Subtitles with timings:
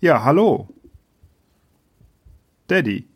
[0.00, 0.68] Ja, hallo.
[2.66, 3.08] Daddy.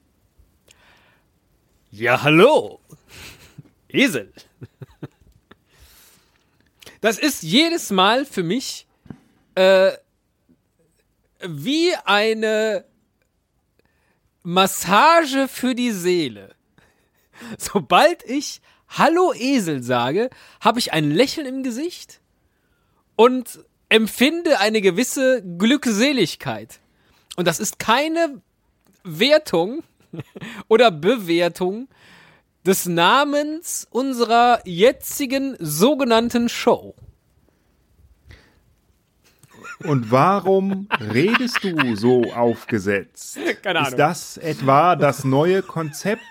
[1.91, 2.81] Ja, hallo.
[3.89, 4.33] Esel.
[7.03, 8.87] Das ist jedes Mal für mich
[9.54, 9.93] äh,
[11.43, 12.85] wie eine
[14.42, 16.54] Massage für die Seele.
[17.58, 22.20] Sobald ich Hallo Esel sage, habe ich ein Lächeln im Gesicht
[23.16, 26.80] und empfinde eine gewisse Glückseligkeit.
[27.36, 28.41] Und das ist keine
[29.05, 29.83] Wertung
[30.69, 31.88] oder Bewertung
[32.64, 36.95] des Namens unserer jetzigen sogenannten Show.
[39.84, 43.38] Und warum redest du so aufgesetzt?
[43.62, 43.91] Keine Ahnung.
[43.92, 46.22] Ist das etwa das neue Konzept?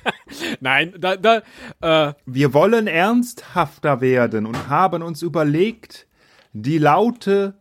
[0.60, 1.42] Nein, da, da,
[1.82, 6.06] äh, Wir wollen ernsthafter werden und haben uns überlegt,
[6.54, 7.54] die Laute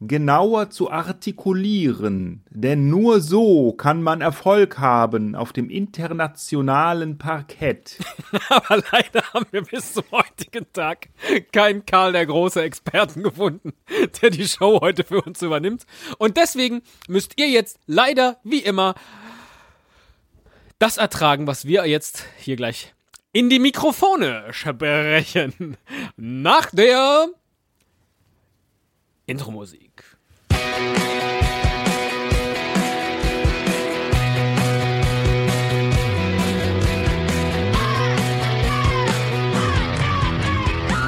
[0.00, 7.98] genauer zu artikulieren, denn nur so kann man Erfolg haben auf dem internationalen Parkett.
[8.50, 11.08] aber leider haben wir bis zum heutigen Tag
[11.50, 13.72] keinen Karl der große Experten gefunden,
[14.20, 15.86] der die Show heute für uns übernimmt.
[16.18, 18.94] Und deswegen müsst ihr jetzt leider, wie immer,
[20.78, 22.94] das ertragen, was wir jetzt hier gleich
[23.32, 25.78] in die Mikrofone sprechen.
[26.16, 27.28] Nach der
[29.28, 30.04] Intro-Musik.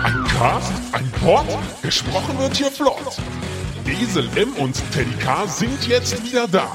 [0.02, 1.46] Ein Cast, ein Pod,
[1.80, 2.96] gesprochen wird hier flott.
[3.86, 6.72] Esel M und Teddy K sind jetzt wieder da.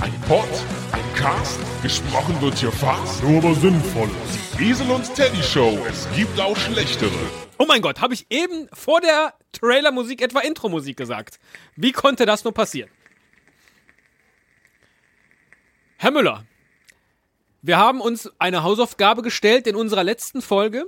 [0.00, 0.44] Ein Pod,
[0.92, 4.10] ein Cast, gesprochen wird hier fast, nur aber sinnvoll.
[4.58, 7.10] Die Esel und Teddy Show, es gibt auch schlechtere.
[7.58, 11.38] Oh mein Gott, habe ich eben vor der Trailer-Musik etwa Intro-Musik gesagt?
[11.76, 12.90] Wie konnte das nur passieren?
[15.98, 16.44] Herr Müller,
[17.62, 20.86] wir haben uns eine Hausaufgabe gestellt in unserer letzten Folge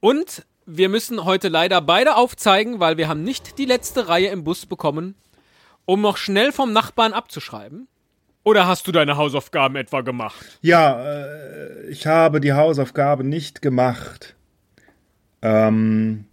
[0.00, 4.44] und wir müssen heute leider beide aufzeigen, weil wir haben nicht die letzte Reihe im
[4.44, 5.14] Bus bekommen,
[5.84, 7.86] um noch schnell vom Nachbarn abzuschreiben.
[8.42, 10.58] Oder hast du deine Hausaufgaben etwa gemacht?
[10.60, 14.34] Ja, äh, ich habe die Hausaufgabe nicht gemacht.
[15.40, 16.26] Ähm,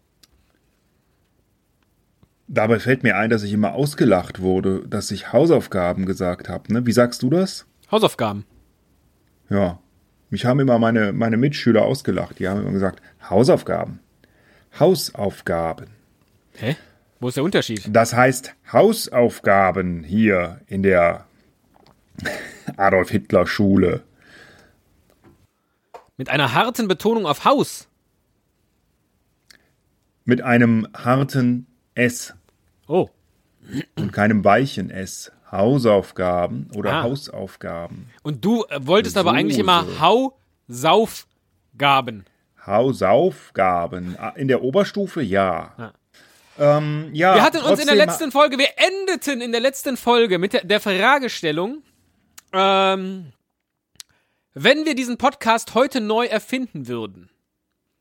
[2.52, 6.72] dabei fällt mir ein, dass ich immer ausgelacht wurde, dass ich Hausaufgaben gesagt habe.
[6.72, 6.86] Ne?
[6.86, 7.66] Wie sagst du das?
[7.90, 8.46] Hausaufgaben.
[9.50, 9.80] Ja,
[10.30, 12.40] mich haben immer meine, meine Mitschüler ausgelacht.
[12.40, 14.00] Die haben immer gesagt, Hausaufgaben.
[14.80, 15.88] Hausaufgaben.
[16.56, 16.76] Hä?
[17.20, 17.84] Wo ist der Unterschied?
[17.90, 21.26] Das heißt Hausaufgaben hier in der
[22.78, 24.04] Adolf Hitler Schule.
[26.18, 27.88] Mit einer harten Betonung auf Haus.
[30.24, 32.34] Mit einem harten S
[32.92, 33.10] Oh,
[33.96, 35.32] und keinem weichen S.
[35.52, 37.04] Hausaufgaben oder Ah.
[37.04, 38.10] Hausaufgaben.
[38.24, 39.86] und du äh, wolltest aber So, eigentlich immer.
[40.00, 42.26] Hausaufgaben.
[42.66, 44.16] Hausaufgaben.
[44.20, 45.74] Ah, In der Oberstufe ja.
[45.78, 45.94] Ja.
[46.60, 50.38] Ähm, ja Wir hatten uns in der letzten Folge, wir endeten in der letzten Folge
[50.38, 51.82] mit der, der Fragestellung,
[52.54, 53.32] ähm,
[54.54, 57.30] wenn wir diesen Podcast heute neu erfinden würden,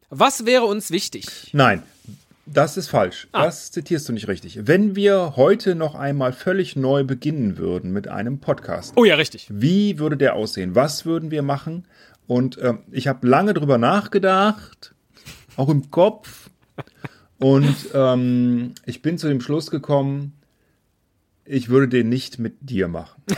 [0.09, 1.51] was wäre uns wichtig?
[1.53, 1.83] Nein,
[2.53, 3.29] das ist falsch.
[3.33, 3.45] Ah.
[3.45, 4.67] Das zitierst du nicht richtig.
[4.67, 9.49] Wenn wir heute noch einmal völlig neu beginnen würden mit einem Podcast, Oh ja, richtig.
[9.53, 10.75] wie würde der aussehen?
[10.75, 11.87] Was würden wir machen?
[12.27, 14.95] Und ähm, ich habe lange drüber nachgedacht,
[15.57, 16.51] auch im Kopf.
[17.39, 20.33] Und ähm, ich bin zu dem Schluss gekommen,
[21.45, 23.23] ich würde den nicht mit dir machen.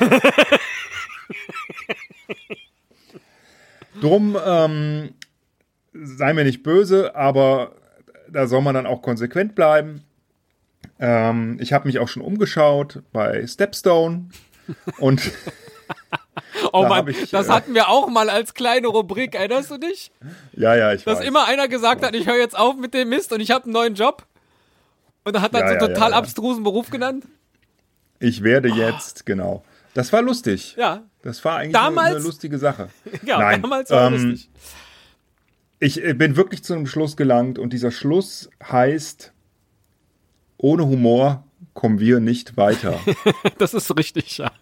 [4.00, 5.14] Drum ähm,
[5.92, 7.74] sei mir nicht böse, aber
[8.32, 10.03] da soll man dann auch konsequent bleiben.
[10.98, 14.28] Ähm, ich habe mich auch schon umgeschaut bei Stepstone
[14.98, 15.31] und
[16.72, 19.78] Oh Da Mann, ich, das äh, hatten wir auch mal als kleine Rubrik, erinnerst du
[19.78, 20.10] dich?
[20.54, 21.26] ja, ja, ich Dass weiß.
[21.26, 23.72] immer einer gesagt hat, ich höre jetzt auf mit dem Mist und ich habe einen
[23.72, 24.26] neuen Job.
[25.25, 27.26] Und dann hat er Ja, so einen ja, total ja, abstrusen Beruf genannt.
[28.19, 29.64] Ich werde jetzt, genau.
[29.94, 30.75] Das war lustig.
[30.78, 32.88] Ja, Das war eigentlich Damals- eine, eine lustige Sache.
[33.25, 34.50] ja Nein, damals war ähm, lustig.
[35.82, 39.32] Ich äh, bin wirklich zu einem Schluss gelangt und dieser Schluss heißt,
[40.56, 41.44] ohne Humor
[41.75, 43.00] kommen wir nicht weiter.
[43.58, 44.52] Das ist richtig, ja.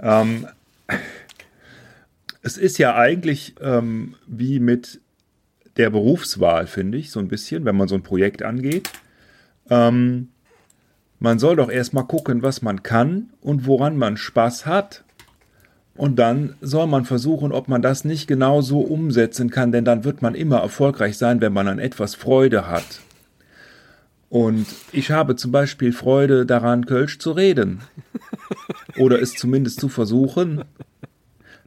[0.00, 0.48] ähm,
[2.42, 5.00] es ist ja eigentlich ähm, wie mit
[5.76, 8.90] der Berufswahl, finde ich, so ein bisschen, wenn man so ein Projekt angeht.
[9.68, 10.30] Ähm,
[11.20, 15.04] man soll doch erstmal gucken, was man kann und woran man Spaß hat.
[15.96, 20.04] Und dann soll man versuchen, ob man das nicht genau so umsetzen kann, denn dann
[20.04, 23.00] wird man immer erfolgreich sein, wenn man an etwas Freude hat.
[24.30, 27.80] Und ich habe zum Beispiel Freude daran, Kölsch zu reden.
[28.96, 30.64] oder es zumindest zu versuchen.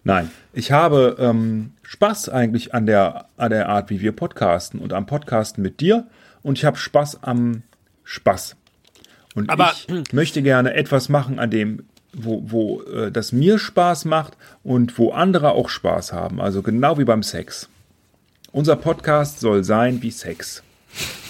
[0.03, 4.93] Nein, ich habe ähm, Spaß eigentlich an der, an der Art, wie wir podcasten und
[4.93, 6.07] am Podcasten mit dir
[6.41, 7.63] und ich habe Spaß am
[8.03, 8.55] Spaß.
[9.35, 14.05] Und Aber- ich möchte gerne etwas machen, an dem, wo, wo äh, das mir Spaß
[14.05, 16.39] macht und wo andere auch Spaß haben.
[16.39, 17.69] Also genau wie beim Sex.
[18.51, 20.63] Unser Podcast soll sein wie Sex.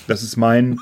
[0.07, 0.79] Das ist mein.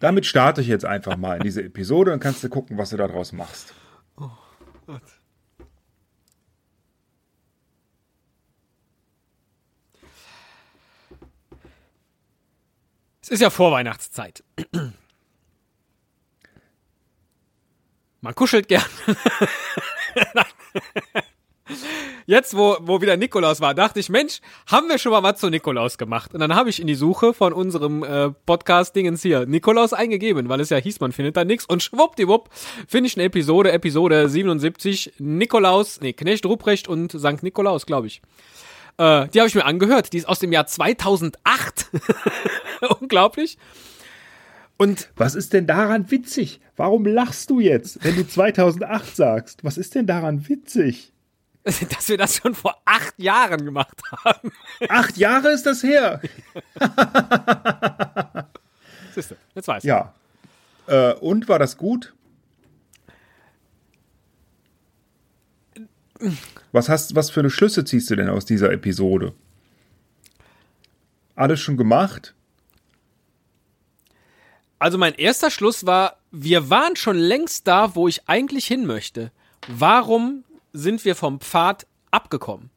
[0.00, 2.96] Damit starte ich jetzt einfach mal in diese Episode und kannst du gucken, was du
[2.96, 3.74] daraus machst.
[13.20, 14.42] Es ist ja Vorweihnachtszeit.
[18.22, 18.84] Man kuschelt gern.
[22.24, 25.50] Jetzt, wo, wo wieder Nikolaus war, dachte ich, Mensch, haben wir schon mal was zu
[25.50, 26.32] Nikolaus gemacht?
[26.32, 30.60] Und dann habe ich in die Suche von unserem äh, Podcast-Dingens hier Nikolaus eingegeben, weil
[30.60, 31.64] es ja hieß, man findet da nichts.
[31.66, 32.48] Und schwuppdiwupp
[32.86, 37.42] finde ich eine Episode, Episode 77, Nikolaus, nee, Knecht Ruprecht und St.
[37.42, 38.22] Nikolaus, glaube ich.
[38.98, 40.12] Äh, die habe ich mir angehört.
[40.12, 41.90] Die ist aus dem Jahr 2008.
[43.00, 43.58] Unglaublich.
[44.82, 46.60] Und Was ist denn daran witzig?
[46.74, 49.62] Warum lachst du jetzt, wenn du 2008 sagst?
[49.62, 51.12] Was ist denn daran witzig?
[51.62, 54.50] dass wir das schon vor acht Jahren gemacht haben.
[54.88, 56.20] Acht Jahre ist das her.
[59.14, 59.88] Siehste, jetzt weiß ich.
[59.88, 60.14] Ja.
[60.88, 62.12] Äh, und war das gut?
[66.72, 69.32] Was hast, was für eine Schlüsse ziehst du denn aus dieser Episode?
[71.36, 72.34] Alles schon gemacht?
[74.82, 79.30] Also mein erster Schluss war, wir waren schon längst da, wo ich eigentlich hin möchte.
[79.68, 80.42] Warum
[80.72, 82.70] sind wir vom Pfad abgekommen?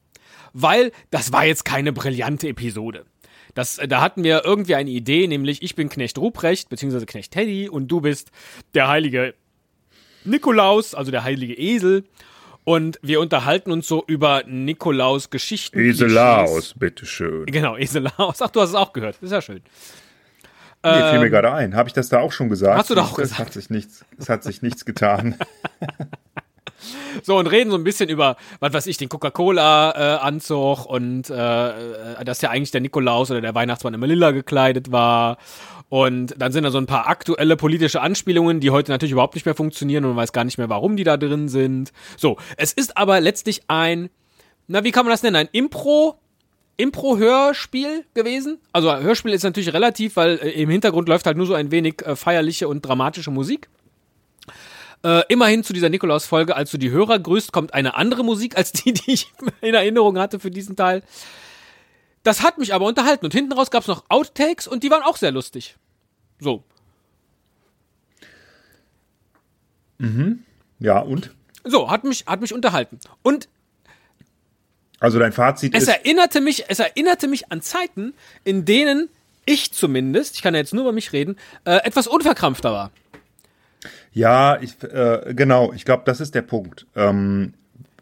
[0.53, 3.05] Weil das war jetzt keine brillante Episode.
[3.55, 7.31] Das, äh, da hatten wir irgendwie eine Idee, nämlich ich bin Knecht Ruprecht, beziehungsweise Knecht
[7.31, 8.29] Teddy und du bist
[8.75, 9.33] der heilige
[10.25, 12.03] Nikolaus, also der heilige Esel.
[12.65, 15.79] Und wir unterhalten uns so über Nikolaus Geschichten.
[15.79, 17.47] Eselaus, bitteschön.
[17.47, 18.43] Genau, Eselaus.
[18.43, 19.17] Ach, du hast es auch gehört.
[19.23, 19.63] Ist ja schön.
[20.85, 21.75] Nee, fiel mir gerade ein.
[21.75, 22.73] Habe ich das da auch schon gesagt?
[22.73, 23.39] Ähm, Hast du doch auch es gesagt.
[23.39, 25.35] Hat sich nichts, es hat sich nichts getan.
[27.23, 32.25] So, und reden so ein bisschen über, was weiß ich, den Coca-Cola-Anzug und äh, äh,
[32.25, 35.37] dass ja eigentlich der Nikolaus oder der Weihnachtsmann immer lila gekleidet war.
[35.89, 39.45] Und dann sind da so ein paar aktuelle politische Anspielungen, die heute natürlich überhaupt nicht
[39.45, 41.91] mehr funktionieren und man weiß gar nicht mehr, warum die da drin sind.
[42.17, 44.09] So, es ist aber letztlich ein,
[44.67, 45.35] na, wie kann man das nennen?
[45.35, 46.19] Ein Impro,
[46.77, 48.59] Impro-Hörspiel gewesen.
[48.71, 52.01] Also Hörspiel ist natürlich relativ, weil äh, im Hintergrund läuft halt nur so ein wenig
[52.05, 53.69] äh, feierliche und dramatische Musik.
[55.03, 58.71] Äh, immerhin zu dieser Nikolaus-Folge, als du die Hörer grüßt, kommt eine andere Musik als
[58.71, 59.31] die, die ich
[59.61, 61.03] in Erinnerung hatte für diesen Teil.
[62.23, 63.25] Das hat mich aber unterhalten.
[63.25, 65.75] Und hinten raus gab es noch Outtakes und die waren auch sehr lustig.
[66.39, 66.63] So.
[70.79, 71.31] Ja, und?
[71.63, 72.99] So, hat mich, hat mich unterhalten.
[73.21, 73.47] Und
[74.99, 78.13] Also dein Fazit es ist, erinnerte mich, es erinnerte mich an Zeiten,
[78.43, 79.09] in denen
[79.45, 82.91] ich zumindest, ich kann ja jetzt nur über mich reden, äh, etwas unverkrampfter war.
[84.13, 86.87] ja, ich, äh, genau, ich glaube, das ist der Punkt.
[86.95, 87.53] Ähm,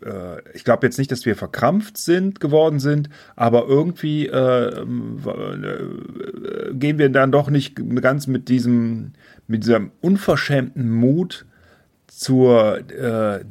[0.05, 4.83] äh, ich glaube jetzt nicht, dass wir verkrampft sind, geworden sind, aber irgendwie äh, äh,
[6.73, 9.13] gehen wir dann doch nicht ganz mit diesem,
[9.47, 11.45] mit diesem unverschämten Mut
[12.07, 13.43] zur, äh,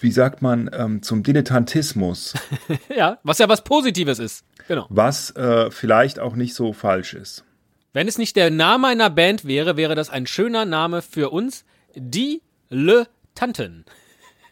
[0.00, 2.34] wie sagt man, ähm, zum Dilettantismus,
[2.96, 4.44] Ja, was ja was Positives ist.
[4.68, 4.86] Genau.
[4.88, 7.44] was äh, vielleicht auch nicht so falsch ist.
[7.92, 11.64] Wenn es nicht der Name einer Band wäre, wäre das ein schöner Name für uns.
[11.96, 13.84] Die Le Tanten.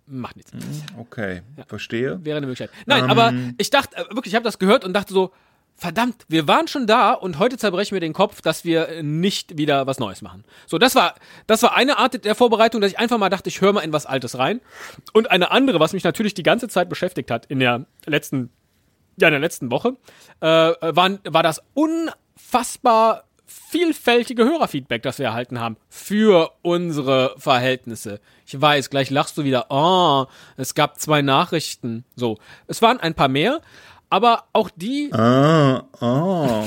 [0.07, 0.53] Macht nichts.
[0.99, 2.19] Okay, verstehe.
[2.25, 2.71] Wäre eine Möglichkeit.
[2.87, 5.33] Nein, aber ich dachte, äh, wirklich, ich habe das gehört und dachte so,
[5.83, 9.87] verdammt, wir waren schon da und heute zerbrechen wir den Kopf, dass wir nicht wieder
[9.87, 10.45] was Neues machen.
[10.67, 11.17] So, das war,
[11.49, 13.93] das war eine Art der Vorbereitung, dass ich einfach mal dachte, ich höre mal in
[13.93, 14.61] was Altes rein.
[15.13, 18.51] Und eine andere, was mich natürlich die ganze Zeit beschäftigt hat in der letzten,
[19.17, 19.97] ja, in der letzten Woche,
[20.41, 28.21] äh, war, war das unfassbar vielfältige Hörerfeedback, das wir erhalten haben für unsere Verhältnisse.
[28.47, 29.67] Ich weiß, gleich lachst du wieder.
[29.69, 32.05] Oh, es gab zwei Nachrichten.
[32.15, 33.61] So, es waren ein paar mehr,
[34.13, 36.65] aber auch die Ah, oh.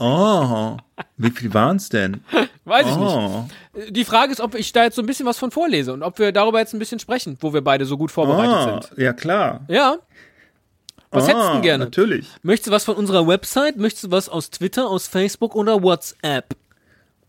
[0.00, 0.76] Oh.
[1.16, 2.22] Wie viel waren es denn?
[2.64, 3.08] Weiß ich nicht.
[3.14, 3.44] Oh.
[3.90, 6.18] Die Frage ist, ob ich da jetzt so ein bisschen was von vorlese und ob
[6.18, 8.98] wir darüber jetzt ein bisschen sprechen, wo wir beide so gut vorbereitet Ah, sind.
[8.98, 9.60] ja klar.
[9.68, 9.96] Ja.
[11.10, 11.84] Was hättest du Ah, gerne?
[11.84, 12.28] Natürlich.
[12.42, 13.76] Möchtest du was von unserer Website?
[13.76, 16.54] Möchtest du was aus Twitter, aus Facebook oder WhatsApp?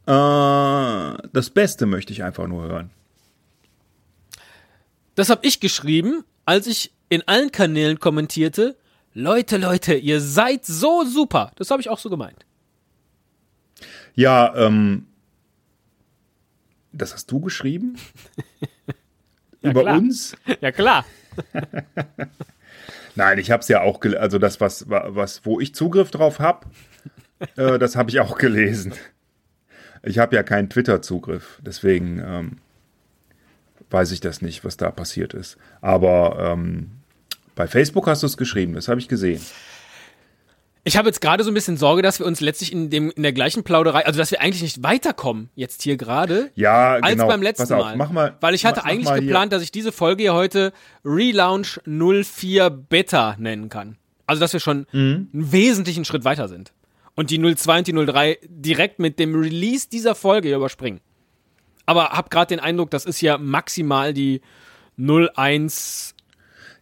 [0.07, 0.11] Äh,
[1.31, 2.89] das Beste möchte ich einfach nur hören.
[5.15, 8.75] Das habe ich geschrieben, als ich in allen Kanälen kommentierte,
[9.19, 11.51] Leute, Leute, ihr seid so super.
[11.57, 12.45] Das habe ich auch so gemeint.
[14.15, 15.07] Ja, ähm,
[16.91, 17.95] Das hast du geschrieben?
[19.61, 19.97] Ja, Über klar.
[19.97, 20.37] uns?
[20.61, 21.03] Ja, klar.
[23.15, 26.39] Nein, ich habe es ja auch, gel- also das, was, was, wo ich Zugriff drauf
[26.39, 26.65] habe,
[27.57, 28.93] äh, das habe ich auch gelesen.
[30.01, 32.57] Ich habe ja keinen Twitter-Zugriff, deswegen ähm,
[33.89, 35.57] weiß ich das nicht, was da passiert ist.
[35.81, 36.91] Aber ähm,
[37.59, 39.41] bei Facebook hast du es geschrieben, das habe ich gesehen.
[40.85, 43.21] Ich habe jetzt gerade so ein bisschen Sorge, dass wir uns letztlich in, dem, in
[43.21, 46.51] der gleichen Plauderei, also dass wir eigentlich nicht weiterkommen jetzt hier gerade.
[46.55, 47.27] Ja, als genau.
[47.27, 47.97] beim letzten Pass auf, Mal.
[47.97, 50.33] Mach mal, Weil ich hatte mach- mach eigentlich hier- geplant, dass ich diese Folge hier
[50.33, 50.71] heute
[51.03, 53.97] Relaunch 04 Beta nennen kann.
[54.25, 55.27] Also, dass wir schon Mhm.
[55.33, 56.71] einen wesentlichen Schritt weiter sind.
[57.15, 61.01] Und die 02 und die 03 direkt mit dem Release dieser Folge hier überspringen.
[61.85, 64.39] Aber hab gerade den Eindruck, das ist ja maximal die
[64.95, 66.15] 01.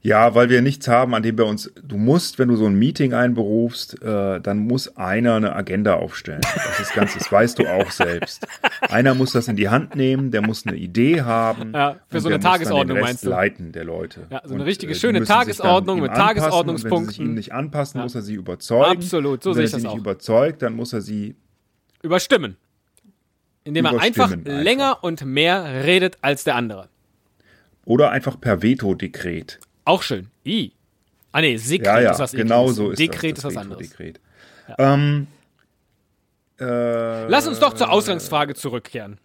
[0.07, 1.69] Ja, weil wir nichts haben, an dem wir uns.
[1.83, 6.39] Du musst, wenn du so ein Meeting einberufst, äh, dann muss einer eine Agenda aufstellen.
[6.39, 8.47] Das ist ganz, das weißt du auch selbst.
[8.87, 11.73] Einer muss das in die Hand nehmen, der muss eine Idee haben.
[11.73, 13.29] Ja, für so eine Tagesordnung, meinst du?
[13.29, 14.27] leiten der Leute.
[14.29, 17.09] Ja, so eine Und, richtige die schöne Tagesordnung mit und Wenn sie Tagesordnungspunkten.
[17.09, 19.01] sich ihm nicht anpassen, muss er sie überzeugen.
[19.01, 19.93] Absolut, so sehe wenn ich er das sie auch.
[19.95, 21.35] nicht überzeugt, dann muss er sie
[22.01, 22.55] Überstimmen.
[23.65, 24.53] Indem er einfach einfach.
[24.63, 26.87] länger und mehr redet als der andere.
[27.83, 29.59] oder einfach per Veto-Dekret.
[29.87, 30.27] Auch schön.
[30.45, 30.73] I.
[31.31, 33.61] Ah nee, Sekret Ja, ja, ist was genau so ist Dekret das, ist das was
[33.61, 33.81] anderes.
[33.89, 34.19] Veto-Dekret.
[34.77, 35.27] Ähm,
[36.59, 39.17] äh, Lass uns doch zur Ausgangsfrage zurückkehren.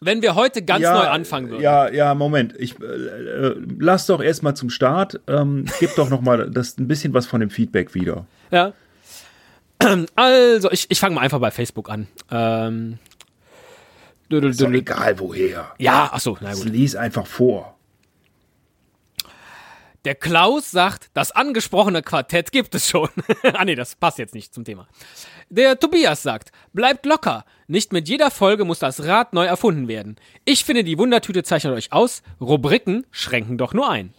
[0.00, 1.62] Wenn wir heute ganz neu anfangen würden.
[1.62, 2.54] Ja, ja, Moment.
[2.58, 5.20] Ich äh, äh, lass doch erstmal zum Start.
[5.26, 8.26] Ähm, gib doch noch mal das ein bisschen was von dem Feedback wieder.
[8.50, 8.72] Ja.
[10.16, 12.08] Also, ich, ich fange mal einfach bei Facebook an.
[12.30, 12.98] Ähm,
[14.30, 15.72] Ist doch egal woher.
[15.78, 16.72] ja, ach so, na Das gut.
[16.72, 17.75] lies einfach vor.
[20.06, 23.08] Der Klaus sagt, das angesprochene Quartett gibt es schon.
[23.42, 24.86] ah nee, das passt jetzt nicht zum Thema.
[25.48, 27.44] Der Tobias sagt, bleibt locker.
[27.66, 30.14] Nicht mit jeder Folge muss das Rad neu erfunden werden.
[30.44, 32.22] Ich finde, die Wundertüte zeichnet euch aus.
[32.40, 34.14] Rubriken schränken doch nur ein.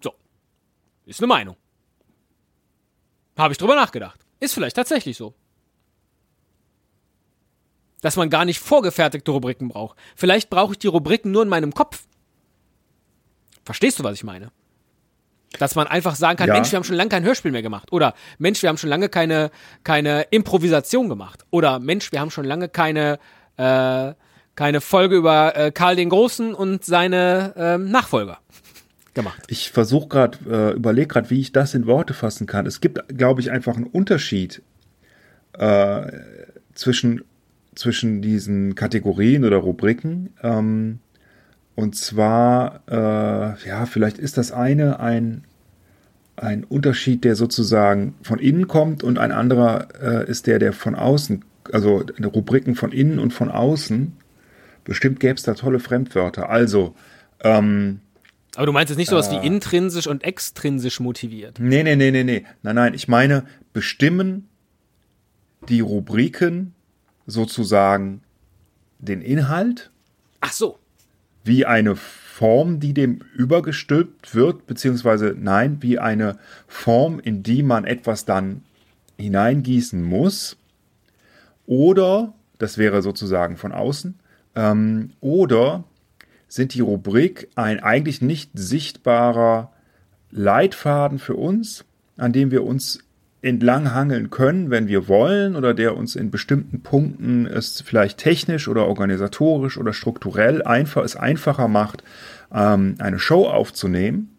[0.00, 0.14] So.
[1.04, 1.56] Ist eine Meinung.
[3.36, 4.24] Habe ich drüber nachgedacht.
[4.38, 5.34] Ist vielleicht tatsächlich so.
[8.02, 9.98] Dass man gar nicht vorgefertigte Rubriken braucht.
[10.14, 12.04] Vielleicht brauche ich die Rubriken nur in meinem Kopf.
[13.68, 14.50] Verstehst du, was ich meine?
[15.58, 16.54] Dass man einfach sagen kann, Ja.
[16.54, 17.92] Mensch, wir haben schon lange kein Hörspiel mehr gemacht.
[17.92, 19.50] Oder Mensch, wir haben schon lange keine,
[19.84, 21.44] keine Improvisation gemacht.
[21.50, 23.18] Oder Mensch, wir haben schon lange keine,
[23.58, 24.14] äh,
[24.54, 28.38] keine Folge über äh, Karl den Großen und seine ähm, Nachfolger
[29.12, 29.42] gemacht.
[29.48, 32.64] Ich versuche gerade, äh, überlege gerade, wie ich das in Worte fassen kann.
[32.64, 34.62] Es gibt, glaube ich, einfach einen Unterschied
[35.58, 36.10] äh,
[36.72, 37.22] zwischen,
[37.74, 40.32] zwischen diesen Kategorien oder Rubriken.
[40.42, 41.00] Ähm,
[41.78, 45.44] und zwar, äh, ja, vielleicht ist das eine ein,
[46.34, 50.96] ein Unterschied, der sozusagen von innen kommt und ein anderer äh, ist der, der von
[50.96, 54.12] außen, also Rubriken von innen und von außen.
[54.82, 56.48] Bestimmt gäbe es da tolle Fremdwörter.
[56.48, 56.96] Also,
[57.44, 58.00] ähm,
[58.56, 59.40] Aber du meinst jetzt nicht sowas Äh.
[59.40, 61.60] wie intrinsisch und extrinsisch motiviert.
[61.60, 62.44] Nee, nee, nee, nee, nee.
[62.64, 64.48] Nein, nein, ich meine, bestimmen
[65.68, 66.74] die Rubriken
[67.24, 68.22] sozusagen
[68.98, 69.92] den Inhalt,
[70.40, 70.80] Ach so.
[71.48, 76.38] Wie eine Form, die dem übergestülpt wird, beziehungsweise nein, wie eine
[76.68, 78.62] Form, in die man etwas dann
[79.18, 80.56] hineingießen muss.
[81.66, 84.20] Oder, das wäre sozusagen von außen,
[84.54, 85.82] ähm, oder
[86.46, 89.72] sind die Rubrik ein eigentlich nicht sichtbarer
[90.30, 91.84] Leitfaden für uns,
[92.16, 93.00] an dem wir uns
[93.40, 98.86] entlanghangeln können, wenn wir wollen, oder der uns in bestimmten Punkten es vielleicht technisch oder
[98.86, 102.02] organisatorisch oder strukturell einfach, es einfacher macht,
[102.52, 104.30] ähm, eine Show aufzunehmen.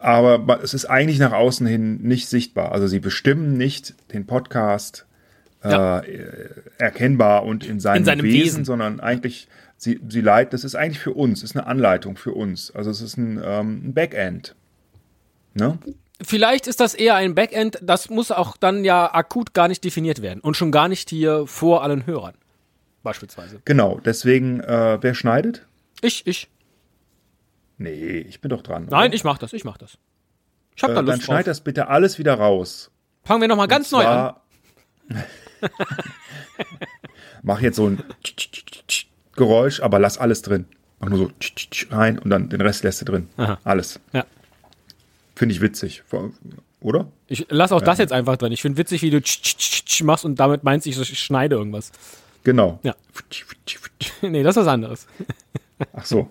[0.00, 2.72] Aber es ist eigentlich nach außen hin nicht sichtbar.
[2.72, 5.06] Also sie bestimmen nicht den Podcast
[5.64, 6.00] Ja.
[6.00, 6.12] äh,
[6.76, 8.64] erkennbar und in seinem, In seinem Wesen, Wesen.
[8.66, 9.48] sondern eigentlich
[9.78, 12.70] sie, sie leiten, das ist eigentlich für uns, ist eine Anleitung für uns.
[12.74, 14.54] Also es ist ein, ähm, ein Backend.
[15.54, 15.78] Ne?
[16.22, 20.22] Vielleicht ist das eher ein Backend, das muss auch dann ja akut gar nicht definiert
[20.22, 20.40] werden.
[20.40, 22.34] Und schon gar nicht hier vor allen Hörern.
[23.02, 23.60] Beispielsweise.
[23.64, 25.66] Genau, deswegen, äh, wer schneidet?
[26.00, 26.48] Ich, ich.
[27.76, 28.86] Nee, ich bin doch dran.
[28.90, 29.14] Nein, oder?
[29.14, 29.98] ich mach das, ich mach das.
[30.76, 31.44] Ich hab äh, da Dann Lust schneid drauf.
[31.44, 32.90] das bitte alles wieder raus.
[33.24, 34.34] Fangen wir nochmal ganz neu an.
[37.42, 38.02] Mach jetzt so ein
[39.34, 40.66] Geräusch, aber lass alles drin.
[40.98, 41.30] Mach nur so
[41.90, 43.28] rein und dann den Rest lässt du drin.
[43.36, 43.58] Aha.
[43.64, 44.00] Alles.
[44.12, 44.24] Ja.
[45.36, 46.02] Finde ich witzig.
[46.80, 47.10] Oder?
[47.28, 48.52] Ich lass auch das jetzt einfach drin.
[48.52, 51.18] Ich finde witzig, wie du tsch, tsch, tsch, tsch machst und damit meinst, ich, ich
[51.18, 51.90] schneide irgendwas.
[52.44, 52.78] Genau.
[52.82, 52.94] Ja.
[54.22, 55.06] nee, das ist was anderes.
[55.94, 56.28] Ach so.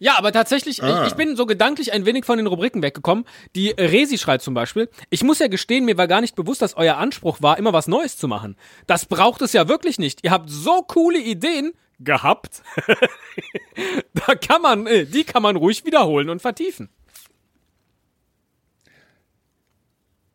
[0.00, 1.04] Ja, aber tatsächlich, Ah.
[1.04, 3.24] ich, ich bin so gedanklich ein wenig von den Rubriken weggekommen.
[3.54, 6.76] Die Resi schreibt zum Beispiel, ich muss ja gestehen, mir war gar nicht bewusst, dass
[6.76, 8.56] euer Anspruch war, immer was Neues zu machen.
[8.86, 10.24] Das braucht es ja wirklich nicht.
[10.24, 12.62] Ihr habt so coole Ideen gehabt.
[14.14, 16.88] da kann man, äh, die kann man ruhig wiederholen und vertiefen.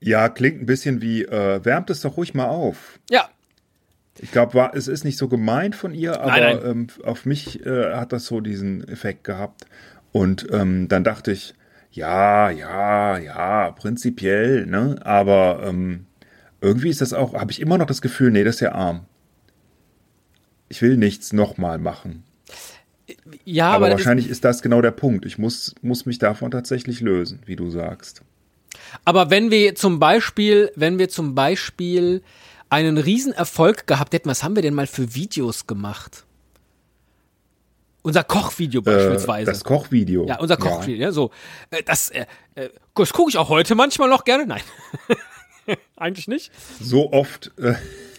[0.02, 3.00] Ja, klingt ein bisschen wie, äh, wärmt es doch ruhig mal auf.
[3.10, 3.30] Ja,
[4.22, 6.66] Ich glaube, es ist nicht so gemeint von ihr, aber Nein, nein.
[6.66, 9.66] Ähm, auf mich äh, hat das so diesen Effekt gehabt.
[10.12, 11.54] Und ähm, dann dachte ich,
[11.92, 14.98] ja, ja, ja, prinzipiell, ne?
[15.04, 16.06] Aber ähm,
[16.62, 19.06] irgendwie ist das auch, habe ich immer noch das Gefühl, nee, das ist ja arm.
[20.70, 22.24] Ich will nichts nochmal machen.
[23.44, 25.26] ja, aber aber, das ist, wahrscheinlich ist das genau der Punkt.
[25.26, 28.22] Ich muss, muss mich davon tatsächlich lösen, wie du sagst.
[29.06, 32.22] aber wenn wir zum Beispiel, wenn wir zum Beispiel
[32.70, 36.26] einen Riesenerfolg gehabt hätten, was haben wir denn mal für Videos gemacht?
[38.02, 39.52] Unser Kochvideo Äh, beispielsweise.
[39.52, 40.26] das Kochvideo.
[40.28, 41.12] Ja, unser Kochvideo, ja.
[41.12, 41.32] so.
[41.72, 44.46] Äh, Das, äh, äh, das gucke ich auch heute manchmal noch gerne.
[44.46, 44.62] Nein.
[45.98, 46.52] Eigentlich nicht.
[46.80, 47.52] So oft.
[47.58, 47.74] Äh,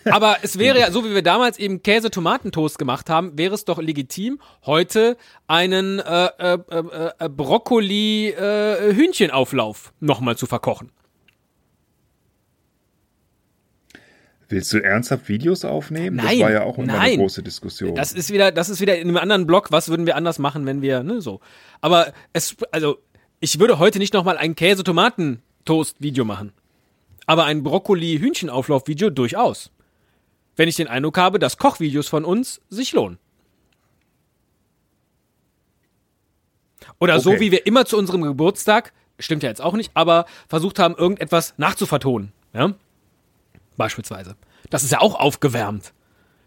[0.04, 3.80] Aber es wäre ja, so wie wir damals eben Käse-Tomatentoast gemacht haben, wäre es doch
[3.80, 5.16] legitim, heute
[5.47, 10.92] einen äh, äh, äh, äh, Brokkoli-Hühnchenauflauf nochmal zu verkochen.
[14.50, 16.16] willst du ernsthaft Videos aufnehmen?
[16.16, 17.19] das Nein, war ja auch immer eine nein.
[17.19, 17.95] große Diskussion.
[17.95, 19.71] Das ist wieder, das ist wieder in einem anderen Blog.
[19.71, 21.40] Was würden wir anders machen, wenn wir, ne, so.
[21.80, 22.99] Aber es, also,
[23.40, 26.52] ich würde heute nicht nochmal ein Käse-Tomaten-Toast-Video machen.
[27.26, 29.71] Aber ein Brokkoli-Hühnchenauflauf-Video durchaus.
[30.57, 33.19] Wenn ich den Eindruck habe, dass Kochvideos von uns sich lohnen.
[36.99, 37.40] Oder so Okay.
[37.40, 41.54] wie wir immer zu unserem Geburtstag, stimmt ja jetzt auch nicht, aber versucht haben, irgendetwas
[41.57, 42.33] nachzuvertonen.
[42.52, 42.75] Ja?
[43.76, 44.37] Beispielsweise.
[44.71, 45.92] Das ist ja auch aufgewärmt.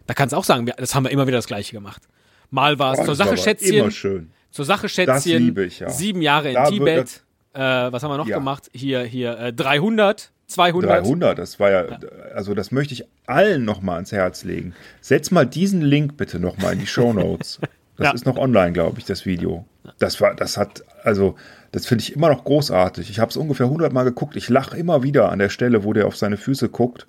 [0.06, 2.02] Da kannst du auch sagen, das haben wir immer wieder das Gleiche gemacht.
[2.50, 4.30] Mal war es Oh, zur das Sache Schätzchen, Immer schön.
[4.50, 5.88] zur Sache Das Schätzchen, liebe ich, ja.
[5.90, 7.24] sieben Jahre in Da Tibet.
[7.52, 8.38] Äh, was haben wir noch Ja.
[8.38, 8.68] gemacht?
[8.74, 10.90] Hier, hier, äh, 300, 200.
[11.04, 11.98] 300, das war ja,
[12.34, 14.74] also das möchte ich allen nochmal ans Herz legen.
[15.00, 17.60] Setz mal diesen Link bitte nochmal in die Show Notes.
[17.96, 18.12] Das Ja.
[18.12, 19.66] ist noch online, glaube ich, das Video.
[20.00, 21.36] Das war, das hat, also,
[21.70, 23.08] das finde ich immer noch großartig.
[23.08, 24.34] Ich habe es ungefähr 100 Mal geguckt.
[24.34, 27.06] Ich lache immer wieder an der Stelle, wo der auf seine Füße guckt.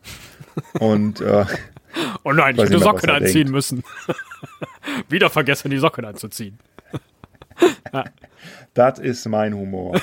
[0.79, 1.45] Und äh,
[2.23, 3.83] Oh nein, ich hätte Socken anziehen müssen.
[5.09, 6.59] Wieder vergessen, die Socken anzuziehen.
[8.75, 9.99] das ist mein Humor.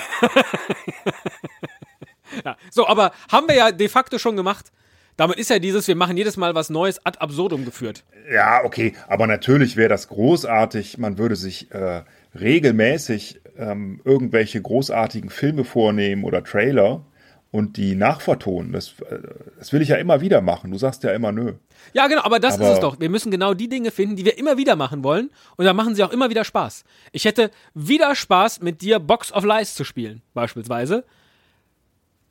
[2.44, 2.56] Ja.
[2.70, 4.72] So, aber haben wir ja de facto schon gemacht.
[5.16, 8.02] Damit ist ja dieses, wir machen jedes Mal was Neues ad absurdum geführt.
[8.32, 10.96] Ja, okay, aber natürlich wäre das großartig.
[10.98, 12.02] Man würde sich äh,
[12.38, 17.04] regelmäßig ähm, irgendwelche großartigen Filme vornehmen oder Trailer
[17.50, 18.72] und die nachvertonen.
[18.72, 19.18] Das, äh,
[19.58, 20.70] das will ich ja immer wieder machen.
[20.70, 21.52] Du sagst ja immer nö.
[21.92, 22.98] Ja, genau, aber das Aber- ist es doch.
[22.98, 25.30] Wir müssen genau die Dinge finden, die wir immer wieder machen wollen.
[25.56, 26.84] Und dann machen sie auch immer wieder Spaß.
[27.12, 31.04] Ich hätte wieder Spaß, mit dir Box of Lies zu spielen, beispielsweise.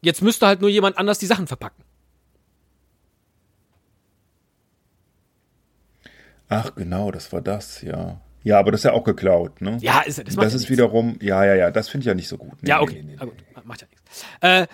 [0.01, 1.83] Jetzt müsste halt nur jemand anders die Sachen verpacken.
[6.49, 8.19] Ach, genau, das war das, ja.
[8.43, 9.77] Ja, aber das ist ja auch geklaut, ne?
[9.81, 10.69] Ja, ist, das macht das ja ist nichts.
[10.71, 12.61] wiederum, ja, ja, ja, das finde ich ja nicht so gut.
[12.61, 13.03] Nee, Ja, okay.
[13.03, 14.25] nee, nee, Na gut, macht ja nichts.
[14.41, 14.67] Äh,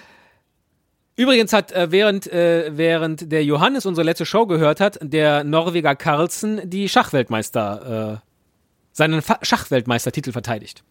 [1.17, 5.95] übrigens hat, äh, während, äh, während der Johannes unsere letzte Show gehört hat, der Norweger
[5.95, 8.27] Carlsen die Schachweltmeister, äh,
[8.93, 10.83] seinen Fa Schachweltmeistertitel verteidigt.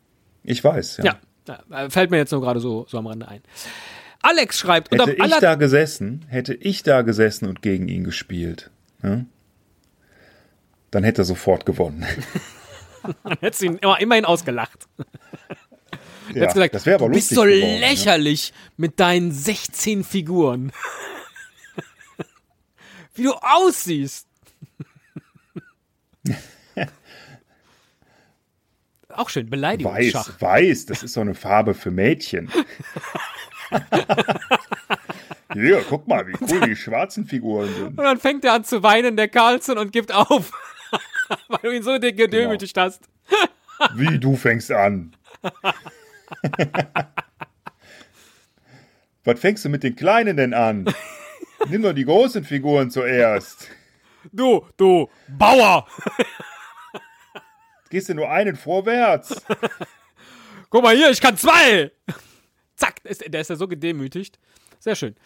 [0.45, 1.05] Ich weiß, ja.
[1.05, 1.19] Ja,
[1.49, 3.41] ja, äh, fällt mir jetzt nur gerade so, so am Rande ein.
[4.23, 8.05] Alex schreibt, und Hätte ich aller da gesessen, hätte ich da gesessen und gegen ihn
[8.05, 8.71] gespielt,
[9.03, 9.27] ne?
[10.91, 12.07] dann hätte er sofort gewonnen.
[13.41, 14.89] hättest du ihn immer, immerhin ausgelacht.
[16.35, 17.81] ja, gesagt, das wäre aber du bist lustig so geworden, ne?
[17.81, 20.73] lächerlich mit deinen 16 Figuren.
[23.15, 24.27] Wie du aussiehst.
[29.09, 30.41] Auch schön, Beleidigungsschach.
[30.41, 32.51] Weiß, weiß, das ist so eine Farbe für Mädchen.
[35.53, 37.87] Hier, guck mal, wie cool die schwarzen Figuren sind.
[37.99, 40.53] Und dann fängt er an zu weinen, der Carlson, und gibt auf.
[41.49, 42.15] Weil du ihn so Genau.
[42.15, 43.09] gedemütigt hast.
[43.95, 45.15] Wie, du fängst an?
[49.25, 50.87] Was fängst du mit den Kleinen denn an?
[51.69, 53.69] Nimm doch die großen Figuren zuerst.
[54.33, 55.87] Du, du, Bauer!
[57.91, 59.43] Gehst du nur einen vorwärts?
[60.71, 61.93] Guck mal hier, ich kann zwei!
[62.77, 64.39] Zack, der ist, der ist ja so gedemütigt.
[64.79, 65.17] Sehr schön.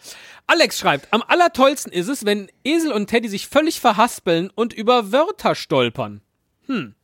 [0.47, 5.11] Alex schreibt, am allertollsten ist es, wenn Esel und Teddy sich völlig verhaspeln und über
[5.11, 6.21] Wörter stolpern.
[6.67, 6.95] Hm.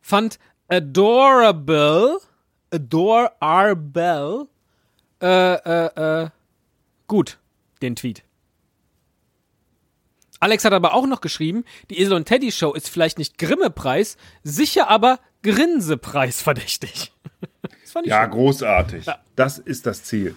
[0.00, 2.18] Fand adorable,
[2.70, 4.48] adorable,
[5.20, 6.30] äh, äh, äh,
[7.06, 7.38] gut,
[7.82, 8.22] den Tweet.
[10.38, 14.16] Alex hat aber auch noch geschrieben, die Esel und Teddy Show ist vielleicht nicht Grimme-Preis,
[14.42, 15.18] sicher aber
[15.52, 17.12] Grinsepreis verdächtig.
[17.82, 18.30] Das fand ich ja, schön.
[18.32, 19.06] großartig.
[19.06, 19.18] Ja.
[19.36, 20.34] Das ist das Ziel.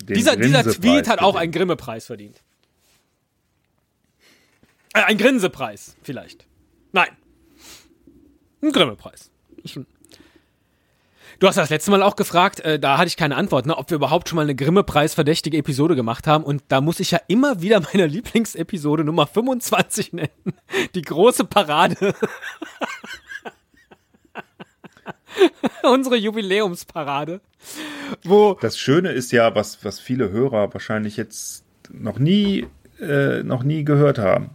[0.00, 2.42] Dieser, dieser Tweet hat auch einen Grimme-Preis verdient.
[4.94, 6.46] Äh, ein Grinsepreis, vielleicht.
[6.92, 7.08] Nein.
[8.62, 9.30] Ein Grimme-Preis.
[11.38, 13.90] Du hast das letzte Mal auch gefragt, äh, da hatte ich keine Antwort, ne, ob
[13.90, 16.44] wir überhaupt schon mal eine Grimme-Preis verdächtige Episode gemacht haben.
[16.44, 20.30] Und da muss ich ja immer wieder meine Lieblingsepisode Nummer 25 nennen.
[20.94, 22.14] Die große Parade.
[25.82, 27.40] Unsere Jubiläumsparade.
[28.24, 32.66] Wo das Schöne ist ja, was, was viele Hörer wahrscheinlich jetzt noch nie,
[33.00, 34.50] äh, noch nie gehört haben,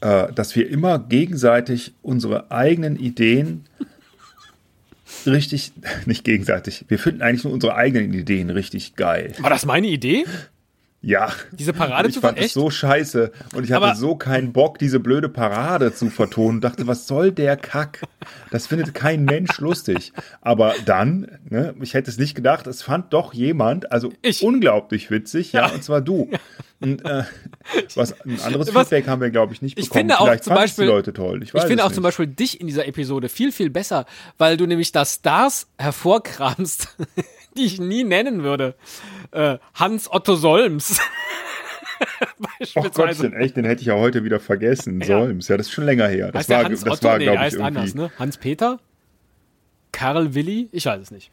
[0.00, 3.64] äh, dass wir immer gegenseitig unsere eigenen Ideen
[5.26, 5.72] richtig,
[6.06, 9.32] nicht gegenseitig, wir finden eigentlich nur unsere eigenen Ideen richtig geil.
[9.38, 10.24] War das meine Idee?
[11.06, 11.30] Ja.
[11.52, 14.98] Diese Parade ich zu fand es so scheiße und ich hatte so keinen Bock, diese
[14.98, 16.60] blöde Parade zu vertonen.
[16.60, 18.02] Dachte, was soll der Kack?
[18.50, 20.12] Das findet kein Mensch lustig.
[20.40, 24.42] Aber dann, ne, ich hätte es nicht gedacht, es fand doch jemand, also ich.
[24.42, 26.28] unglaublich witzig, ja, ja, und zwar du.
[26.80, 27.24] Und, äh,
[27.94, 29.88] was ein anderes was, Feedback haben wir, glaube ich, nicht bekommen.
[29.88, 31.42] Ich finde auch zum Beispiel, Leute toll.
[31.42, 31.94] Ich, ich finde auch nicht.
[31.94, 34.06] zum Beispiel dich in dieser Episode viel, viel besser,
[34.38, 36.96] weil du nämlich da Stars hervorkramst,
[37.56, 38.74] die ich nie nennen würde.
[39.32, 41.00] Äh, Hans Otto Solms.
[42.74, 45.00] Ach Gottchen, echt, den hätte ich ja heute wieder vergessen.
[45.00, 45.06] Ja.
[45.06, 46.30] Solms, ja, das ist schon länger her.
[46.30, 47.08] Das heißt war, Hans das Otto?
[47.08, 47.66] war, nee, glaube ich, irgendwie.
[47.66, 48.10] anders, ne?
[48.18, 48.80] Hans Peter?
[49.92, 50.68] Karl Willi?
[50.72, 51.30] Ich weiß es nicht.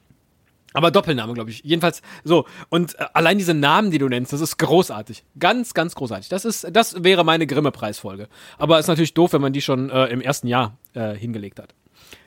[0.74, 1.62] Aber Doppelname, glaube ich.
[1.64, 2.46] Jedenfalls so.
[2.70, 5.24] Und äh, allein diese Namen, die du nennst, das ist großartig.
[5.40, 6.30] Ganz, ganz großartig.
[6.30, 8.28] Das ist, das wäre meine Grimme-Preisfolge.
[8.58, 11.74] Aber ist natürlich doof, wenn man die schon äh, im ersten Jahr äh, hingelegt hat.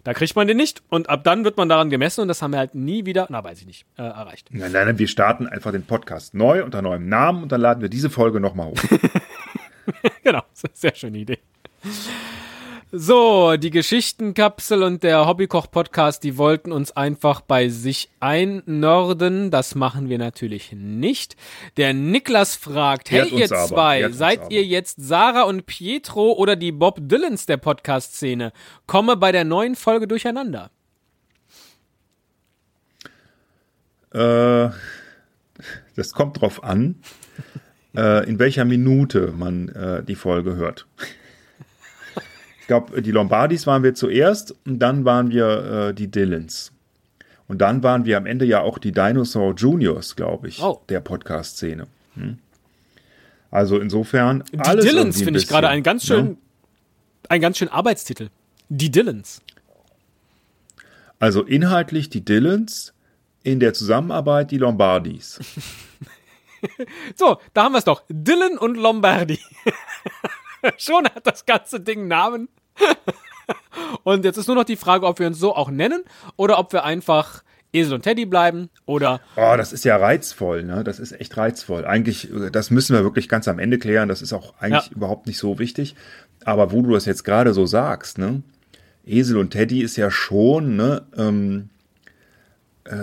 [0.04, 2.52] Da kriegt man den nicht und ab dann wird man daran gemessen und das haben
[2.52, 4.48] wir halt nie wieder, na weiß ich nicht, äh, erreicht.
[4.52, 7.80] Nein, nein, nein, wir starten einfach den Podcast neu unter neuem Namen und dann laden
[7.82, 8.76] wir diese Folge nochmal hoch.
[10.22, 11.38] genau, sehr schöne Idee.
[12.98, 19.50] So, die Geschichtenkapsel und der Hobbykoch-Podcast, die wollten uns einfach bei sich einnörden.
[19.50, 21.36] Das machen wir natürlich nicht.
[21.76, 26.98] Der Niklas fragt, hey ihr zwei, seid ihr jetzt Sarah und Pietro oder die Bob
[27.02, 28.54] Dylans der Podcast-Szene?
[28.86, 30.70] Komme bei der neuen Folge durcheinander.
[34.14, 34.70] Äh,
[35.96, 37.02] das kommt drauf an,
[37.94, 40.86] äh, in welcher Minute man äh, die Folge hört.
[42.66, 46.72] Ich glaube, die Lombardis waren wir zuerst und dann waren wir äh, die Dylans.
[47.46, 50.82] Und dann waren wir am Ende ja auch die Dinosaur Juniors, glaube ich, oh.
[50.88, 51.86] der Podcast-Szene.
[52.14, 52.38] Hm?
[53.52, 54.42] Also insofern.
[54.52, 56.34] Die alles Dylans finde ich gerade einen ganz schön, ja?
[57.28, 58.30] einen ganz schönen Arbeitstitel.
[58.68, 59.40] Die Dylans.
[61.20, 62.94] Also inhaltlich die Dylans,
[63.44, 65.38] in der Zusammenarbeit die Lombardis.
[67.14, 68.02] so, da haben wir es doch.
[68.08, 69.38] Dylan und Lombardi.
[70.78, 72.48] Schon hat das ganze Ding Namen.
[74.04, 76.04] und jetzt ist nur noch die Frage, ob wir uns so auch nennen
[76.36, 79.20] oder ob wir einfach Esel und Teddy bleiben oder.
[79.36, 80.84] Oh, das ist ja reizvoll, ne?
[80.84, 81.84] Das ist echt reizvoll.
[81.84, 84.08] Eigentlich, das müssen wir wirklich ganz am Ende klären.
[84.08, 84.96] Das ist auch eigentlich ja.
[84.96, 85.94] überhaupt nicht so wichtig.
[86.44, 88.42] Aber wo du das jetzt gerade so sagst, ne?
[89.04, 91.02] Esel und Teddy ist ja schon, ne?
[91.16, 91.68] Ähm,
[92.84, 92.94] äh,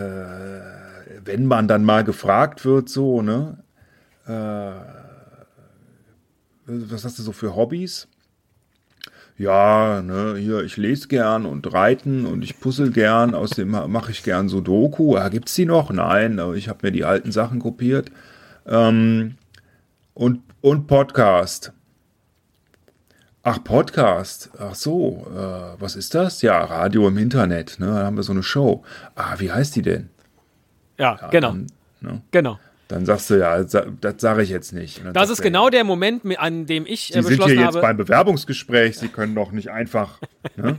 [1.26, 3.58] wenn man dann mal gefragt wird, so, ne?
[4.26, 5.03] Äh,
[6.66, 8.08] was hast du so für Hobbys?
[9.38, 14.24] Ja, ne, hier, ich lese gern und reiten und ich puzzle gern, außerdem mache ich
[14.24, 15.18] gern so Doku.
[15.18, 15.92] Ah, gibt's die noch?
[15.92, 18.12] Nein, aber ich habe mir die alten Sachen kopiert.
[18.68, 19.36] Ähm,
[20.14, 21.74] und, und Podcast.
[23.42, 24.52] Ach, Podcast.
[24.60, 26.44] Ach so, äh, was ist das?
[26.44, 27.80] Ja, Radio im Internet.
[27.80, 27.88] Ne?
[27.88, 28.84] Da haben wir so eine Show.
[29.16, 30.10] Ah, wie heißt die denn?
[31.00, 31.50] Ja, ja genau.
[31.50, 31.68] Dann,
[32.02, 32.22] ne?
[32.32, 32.60] Genau.
[32.94, 35.02] Dann sagst du ja, das sage ich jetzt nicht.
[35.14, 37.98] Das ist genau der Moment, an dem ich äh, Sie sind hier jetzt habe, beim
[37.98, 40.20] Bewerbungsgespräch, Sie können doch nicht einfach.
[40.56, 40.78] Ne?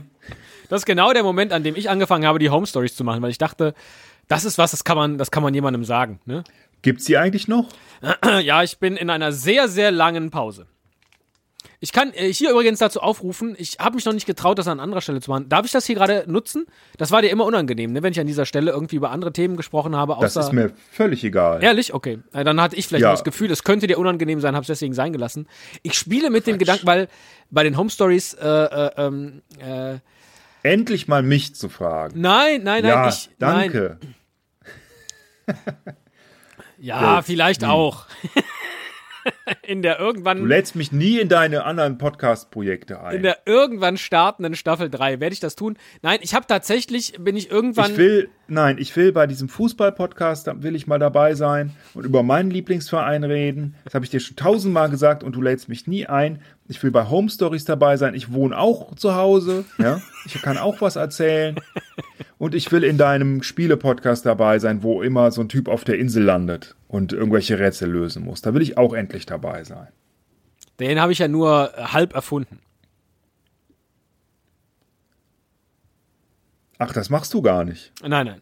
[0.69, 3.21] das ist genau der Moment, an dem ich angefangen habe, die Home Stories zu machen,
[3.21, 3.73] weil ich dachte,
[4.29, 6.19] das ist was, das kann man, das kann man jemandem sagen.
[6.25, 6.45] Ne?
[6.81, 7.67] Gibt's die eigentlich noch?
[8.43, 10.67] Ja, ich bin in einer sehr, sehr langen Pause.
[11.85, 14.79] Ich kann äh, hier übrigens dazu aufrufen, ich habe mich noch nicht getraut, das an
[14.79, 15.49] anderer Stelle zu machen.
[15.49, 16.65] Darf ich das hier gerade nutzen?
[16.97, 18.01] Das war dir immer unangenehm, ne?
[18.01, 20.17] wenn ich an dieser Stelle irgendwie über andere Themen gesprochen habe.
[20.19, 21.63] das ist mir völlig egal.
[21.63, 21.93] Ehrlich?
[21.93, 22.17] Okay.
[22.33, 23.11] Äh, dann hatte ich vielleicht ja.
[23.11, 25.47] das Gefühl, es könnte dir unangenehm sein, habe es deswegen sein gelassen.
[25.83, 26.53] Ich spiele mit Quatsch.
[26.53, 27.07] dem Gedanken, weil
[27.51, 29.99] bei den Home Stories äh, äh, ähm, äh,
[30.63, 32.19] endlich mal mich zu fragen.
[32.19, 32.85] Nein, nein, nein.
[32.85, 33.99] Ja, ich, danke.
[35.45, 35.55] Nein.
[36.79, 37.69] ja, vielleicht hm.
[37.69, 38.07] auch.
[39.61, 43.17] in der Du irgendwann, lädst mich nie in deine anderen Podcast-Projekte ein.
[43.17, 45.77] in der irgendwann startenden Staffel 3 werde ich das tun.
[46.01, 47.91] Nein, ich habe tatsächlich, bin ich irgendwann.
[47.91, 52.05] ich will, nein, ich will bei diesem Fußball-Podcast, da will ich mal dabei sein und
[52.05, 53.75] über meinen Lieblingsverein reden.
[53.83, 56.41] Das habe ich dir schon tausendmal gesagt und du lädst mich nie ein.
[56.67, 58.15] Ich will bei Home Stories dabei sein.
[58.15, 59.65] Ich wohne auch zu Hause.
[59.77, 61.55] Ja, ich kann auch was erzählen.
[62.37, 65.99] Und ich will in deinem Spiele-Podcast dabei sein, wo immer so ein Typ auf der
[65.99, 68.41] Insel landet und irgendwelche Rätsel lösen muss.
[68.41, 69.87] Da will ich auch endlich dabei sein.
[70.79, 72.59] Den habe ich ja nur äh, halb erfunden.
[76.77, 77.93] Ach, das machst du gar nicht.
[78.01, 78.41] Nein, nein.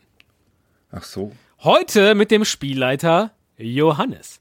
[0.91, 1.31] Ach so.
[1.59, 4.39] Heute mit dem Spielleiter Johannes.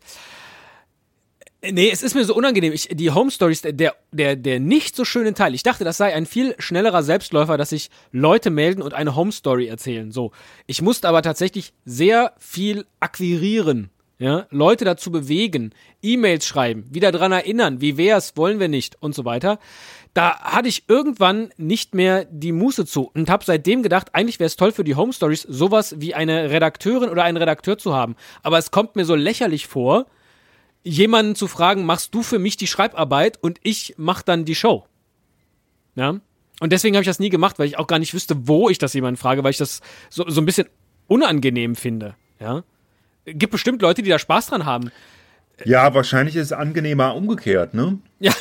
[1.65, 2.73] Nee, es ist mir so unangenehm.
[2.73, 5.55] Ich, die Home Stories, der, der, der nicht so schöne Teil.
[5.55, 9.31] Ich dachte, das sei ein viel schnellerer Selbstläufer, dass sich Leute melden und eine Home
[9.31, 10.11] Story erzählen.
[10.11, 10.33] So.
[10.67, 13.91] Ich musste aber tatsächlich sehr viel akquirieren.
[14.19, 19.17] Ja, Leute dazu bewegen, E-Mails schreiben, wieder dran erinnern, wie wär's, wollen wir nicht und
[19.17, 19.59] so weiter.
[20.15, 24.47] Da hatte ich irgendwann nicht mehr die Muße zu und habe seitdem gedacht, eigentlich wäre
[24.47, 28.15] es toll für die Home Stories, sowas wie eine Redakteurin oder einen Redakteur zu haben.
[28.45, 30.07] Aber es kommt mir so lächerlich vor,
[30.83, 34.87] jemanden zu fragen, machst du für mich die Schreibarbeit und ich mach dann die Show.
[35.95, 36.21] Ja?
[36.61, 38.79] Und deswegen habe ich das nie gemacht, weil ich auch gar nicht wüsste, wo ich
[38.79, 40.69] das jemanden frage, weil ich das so, so ein bisschen
[41.09, 42.15] unangenehm finde.
[42.41, 42.63] Ja?
[43.25, 44.91] Gibt bestimmt Leute, die da Spaß dran haben.
[45.65, 47.99] Ja, wahrscheinlich ist es angenehmer umgekehrt, ne?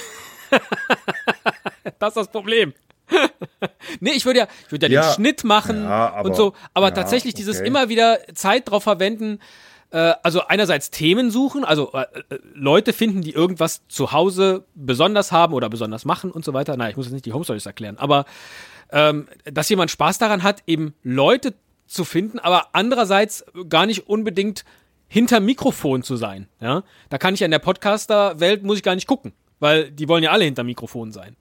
[2.00, 2.74] Das ist das Problem.
[4.00, 6.54] nee, ich würde ja, ich würde ja, Ja, den Schnitt machen ja, aber- und so,
[6.74, 7.68] aber ja, tatsächlich dieses okay.
[7.68, 9.40] immer wieder Zeit drauf verwenden,
[9.92, 15.32] äh, also einerseits Themen suchen, also äh, äh, Leute finden, die irgendwas zu Hause besonders
[15.32, 16.76] haben oder besonders machen und so weiter.
[16.78, 18.26] Nein, ich muss jetzt nicht die Home Stories erklären, aber
[18.92, 21.54] ähm, dass jemand Spaß daran hat, eben Leute
[21.88, 24.64] zu finden, aber andererseits gar nicht unbedingt
[25.08, 26.48] hinter Mikrofon zu sein.
[26.62, 26.84] Ja?
[27.10, 30.24] Da kann ich ja in der Podcaster-Welt muss ich gar nicht gucken, weil die wollen
[30.24, 31.36] ja alle hinter Mikrofon sein.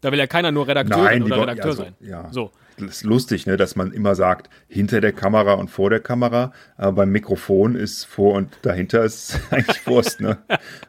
[0.00, 1.94] Da will ja keiner nur Redakteurin Nein, oder wollen- Redakteur also, sein.
[2.00, 2.28] ja.
[2.32, 2.50] So.
[2.78, 6.52] Das ist lustig, ne, dass man immer sagt, hinter der Kamera und vor der Kamera,
[6.76, 10.38] aber beim Mikrofon ist vor und dahinter ist eigentlich Wurst, ne?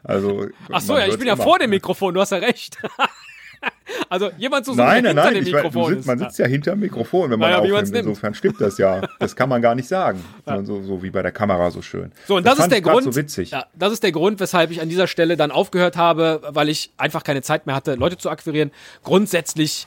[0.02, 2.78] Also, Ach so, ja, ich bin ja vor dem Mikrofon, du hast ja recht.
[4.08, 6.06] also jemand zu suchen, Nein, nein, hinter nein, dem Mikrofon sitzt, ist.
[6.06, 7.92] man sitzt ja hinter dem Mikrofon, wenn man Naja, aufnimmt.
[7.92, 8.08] nimmt.
[8.08, 9.02] Insofern stimmt das ja.
[9.18, 10.22] Das kann man gar nicht sagen.
[10.46, 12.12] So, so, so wie bei der Kamera so schön.
[12.26, 13.04] So, und das, ist fand der Grund.
[13.04, 13.50] so witzig.
[13.50, 16.90] Ja, das ist der Grund, weshalb ich an dieser Stelle dann aufgehört habe, weil ich
[16.98, 18.70] einfach keine Zeit mehr hatte, Leute zu akquirieren.
[19.02, 19.86] Grundsätzlich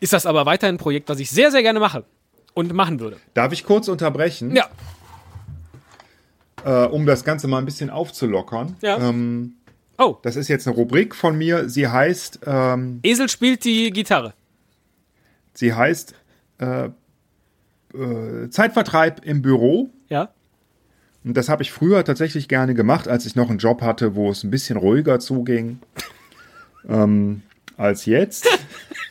[0.00, 2.04] ist das aber weiterhin ein Projekt, was ich sehr, sehr gerne mache
[2.54, 3.16] und machen würde.
[3.34, 4.68] Darf ich kurz unterbrechen, Ja,
[6.64, 8.76] äh, um das Ganze mal ein bisschen aufzulockern?
[8.82, 8.98] Ja.
[8.98, 9.54] Ähm,
[9.98, 11.68] oh, das ist jetzt eine Rubrik von mir.
[11.68, 14.34] Sie heißt, ähm, Esel spielt die Gitarre.
[15.54, 16.14] sie heißt
[16.58, 16.86] äh,
[17.94, 19.90] äh, Zeitvertreib im Büro.
[20.08, 20.30] Ja,
[21.24, 24.30] Und das habe ich früher tatsächlich gerne gemacht, als ich noch einen Job hatte, wo
[24.30, 25.78] es ein bisschen ruhiger zuging
[26.88, 27.42] ähm,
[27.76, 28.48] als jetzt.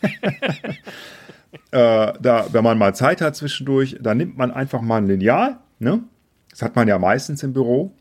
[1.71, 5.57] äh, da, wenn man mal Zeit hat zwischendurch, dann nimmt man einfach mal ein Lineal.
[5.79, 6.03] Ne?
[6.49, 7.91] Das hat man ja meistens im Büro.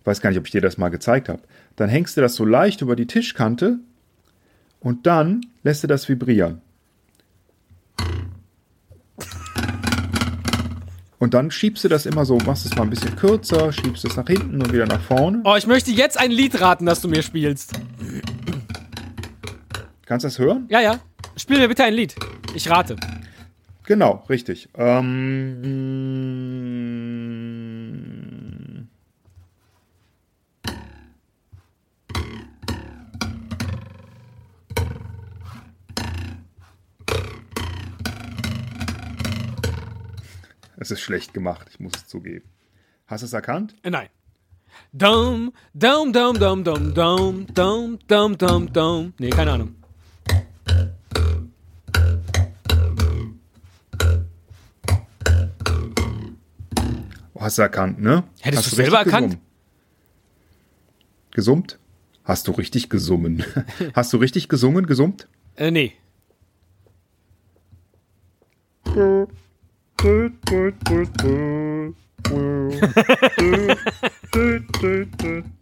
[0.00, 1.42] Ich weiß gar nicht, ob ich dir das mal gezeigt habe.
[1.76, 3.78] Dann hängst du das so leicht über die Tischkante
[4.80, 6.62] und dann lässt du das vibrieren.
[11.18, 14.16] Und dann schiebst du das immer so, machst es mal ein bisschen kürzer, schiebst es
[14.16, 15.40] nach hinten und wieder nach vorne.
[15.44, 17.72] Oh, ich möchte jetzt ein Lied raten, das du mir spielst.
[20.06, 20.66] Kannst du das hören?
[20.70, 21.00] Ja, ja.
[21.36, 22.14] Spiel mir bitte ein Lied.
[22.54, 22.96] Ich rate.
[23.84, 24.68] Genau, richtig.
[24.74, 25.58] Ähm,
[40.76, 42.48] es ist schlecht gemacht, ich muss es zugeben.
[43.08, 43.74] Hast du es erkannt?
[43.82, 44.08] Äh, Nein.
[44.92, 49.12] Dum, dum, dum, dum, dum, dum, dum, dum, dum, dum.
[49.18, 49.75] Nee, keine Ahnung.
[57.46, 58.24] Hast du erkannt, ne?
[58.40, 59.38] Hättest Hast du selber erkannt?
[61.30, 61.30] Gesummt?
[61.30, 61.78] gesummt?
[62.24, 63.44] Hast du richtig gesummen?
[63.94, 65.28] Hast du richtig gesungen, gesummt?
[65.54, 65.92] Äh, nee.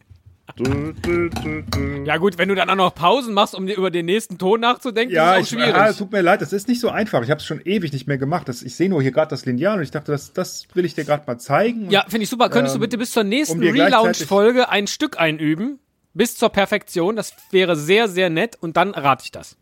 [2.07, 4.61] Ja gut, wenn du dann auch noch Pausen machst, um dir über den nächsten Ton
[4.61, 5.75] nachzudenken, Ja, ist ich, auch schwierig.
[5.75, 7.23] ah, es tut mir leid, das ist nicht so einfach.
[7.25, 8.49] Ich habe es schon ewig nicht mehr gemacht.
[8.49, 10.95] Das, ich sehe nur hier gerade das Lineal und ich dachte, das, das will ich
[10.95, 11.91] dir gerade mal zeigen.
[11.91, 12.49] ja, finde ich super.
[12.51, 15.81] Könntest du Ähm, bitte bis zur nächsten um Relaunch-Folge ein Stück einüben?
[16.13, 17.17] Bis zur Perfektion.
[17.17, 18.57] Das wäre sehr, sehr nett.
[18.61, 19.57] Und dann rate ich das.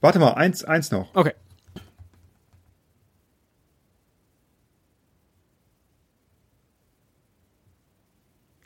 [0.00, 1.14] Warte mal, eins, eins noch.
[1.14, 1.32] Okay.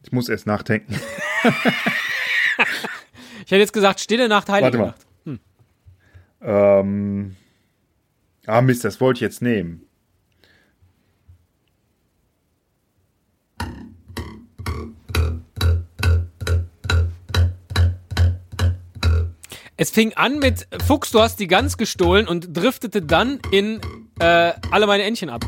[0.07, 0.95] Ich muss erst nachdenken.
[3.45, 4.87] ich hätte jetzt gesagt, stille Nacht, heilige Warte mal.
[4.87, 5.07] Nacht.
[5.25, 5.41] Hm.
[6.43, 7.37] Ähm,
[8.47, 9.83] ah, Mist, das wollte ich jetzt nehmen.
[19.77, 23.81] Es fing an mit Fuchs, du hast die Gans gestohlen und driftete dann in
[24.21, 25.45] äh, alle meine Entchen ab.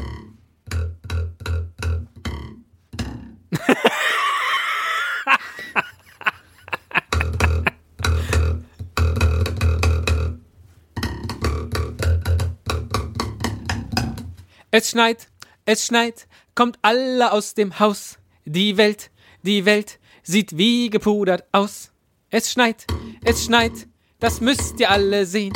[14.71, 15.29] Es schneit,
[15.65, 18.19] es schneit, kommt alle aus dem Haus.
[18.45, 19.11] Die Welt,
[19.43, 21.91] die Welt sieht wie gepudert aus.
[22.29, 22.87] Es schneit,
[23.25, 23.73] es schneit,
[24.21, 25.55] das müsst ihr alle sehen.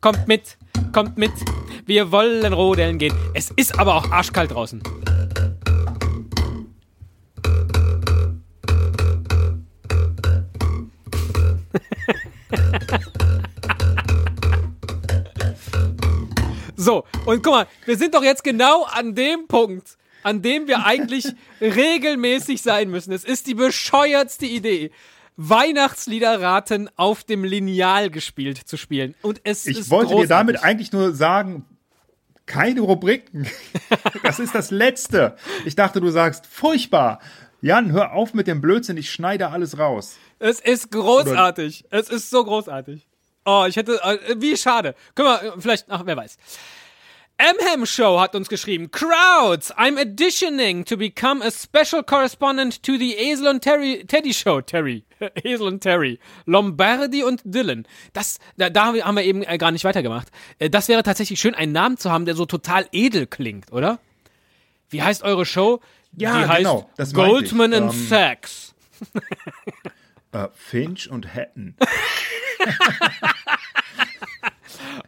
[0.00, 0.56] Kommt mit,
[0.94, 1.32] kommt mit,
[1.84, 3.14] wir wollen rodeln gehen.
[3.34, 4.82] Es ist aber auch arschkalt draußen.
[16.84, 20.84] So, und guck mal, wir sind doch jetzt genau an dem Punkt, an dem wir
[20.86, 21.24] eigentlich
[21.62, 23.10] regelmäßig sein müssen.
[23.12, 24.90] Es ist die bescheuertste Idee.
[25.38, 29.14] Weihnachtslieder raten auf dem Lineal gespielt zu spielen.
[29.22, 30.28] Und es Ich ist wollte großartig.
[30.28, 31.64] dir damit eigentlich nur sagen,
[32.46, 33.46] keine Rubriken.
[34.22, 35.36] Das ist das Letzte.
[35.64, 37.18] Ich dachte, du sagst, furchtbar.
[37.62, 40.16] Jan, hör auf mit dem Blödsinn, ich schneide alles raus.
[40.38, 41.84] Es ist großartig.
[41.90, 43.06] Es ist so großartig.
[43.44, 44.00] Oh, ich hätte.
[44.02, 44.94] Äh, wie schade.
[45.14, 45.86] Können wir äh, vielleicht.
[45.88, 46.36] Ach, wer weiß.
[47.36, 48.90] Mham Show hat uns geschrieben.
[48.92, 54.60] Crowds, I'm auditioning to become a special correspondent to the Esel und Terry, Teddy Show.
[54.60, 55.04] Terry.
[55.42, 56.20] Esel und Terry.
[56.46, 57.86] Lombardi und Dylan.
[58.12, 60.28] Das, da, da haben wir eben äh, gar nicht weitergemacht.
[60.58, 63.98] Das wäre tatsächlich schön, einen Namen zu haben, der so total edel klingt, oder?
[64.90, 65.80] Wie heißt eure Show?
[66.16, 66.90] Ja, Die heißt genau.
[67.12, 68.74] Goldman and Ähm, Sachs.
[70.34, 71.76] Äh, Finch und Hatton.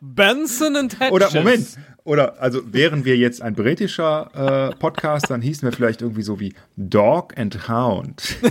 [0.01, 1.13] Benson and Hedges.
[1.13, 1.67] Oder Moment.
[2.05, 6.39] Oder also wären wir jetzt ein britischer äh, Podcast, dann hießen wir vielleicht irgendwie so
[6.39, 8.37] wie Dog and Hound.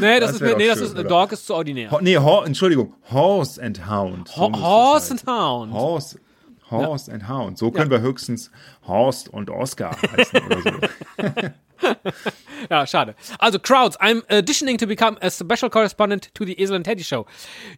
[0.00, 1.10] Nee, das, Das ist, nee, das schön, ist?
[1.10, 1.90] Dog ist zu ordinär.
[1.90, 4.28] Ho nee, Ho Entschuldigung, Horse and Hound.
[4.28, 5.72] So Ho es Horse and Hound.
[5.72, 6.18] Horse,
[6.70, 7.58] Horse and Hound.
[7.58, 8.50] So können wir höchstens
[8.86, 11.48] Horst und Oscar heißen oder so.
[12.68, 13.14] Ja, schade.
[13.38, 17.24] Also, Crowds, I'm auditioning to become a special correspondent to the Esel and Teddy Show.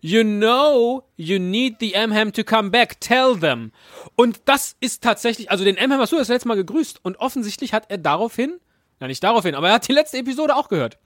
[0.00, 2.98] You know you need the Amham to come back.
[3.00, 3.72] Tell them.
[4.16, 7.74] Und das ist tatsächlich, also den Amham hast du das letzte Mal gegrüßt und offensichtlich
[7.74, 8.58] hat er daraufhin,
[9.00, 10.98] na nicht daraufhin, aber er hat die letzte Episode auch gehört.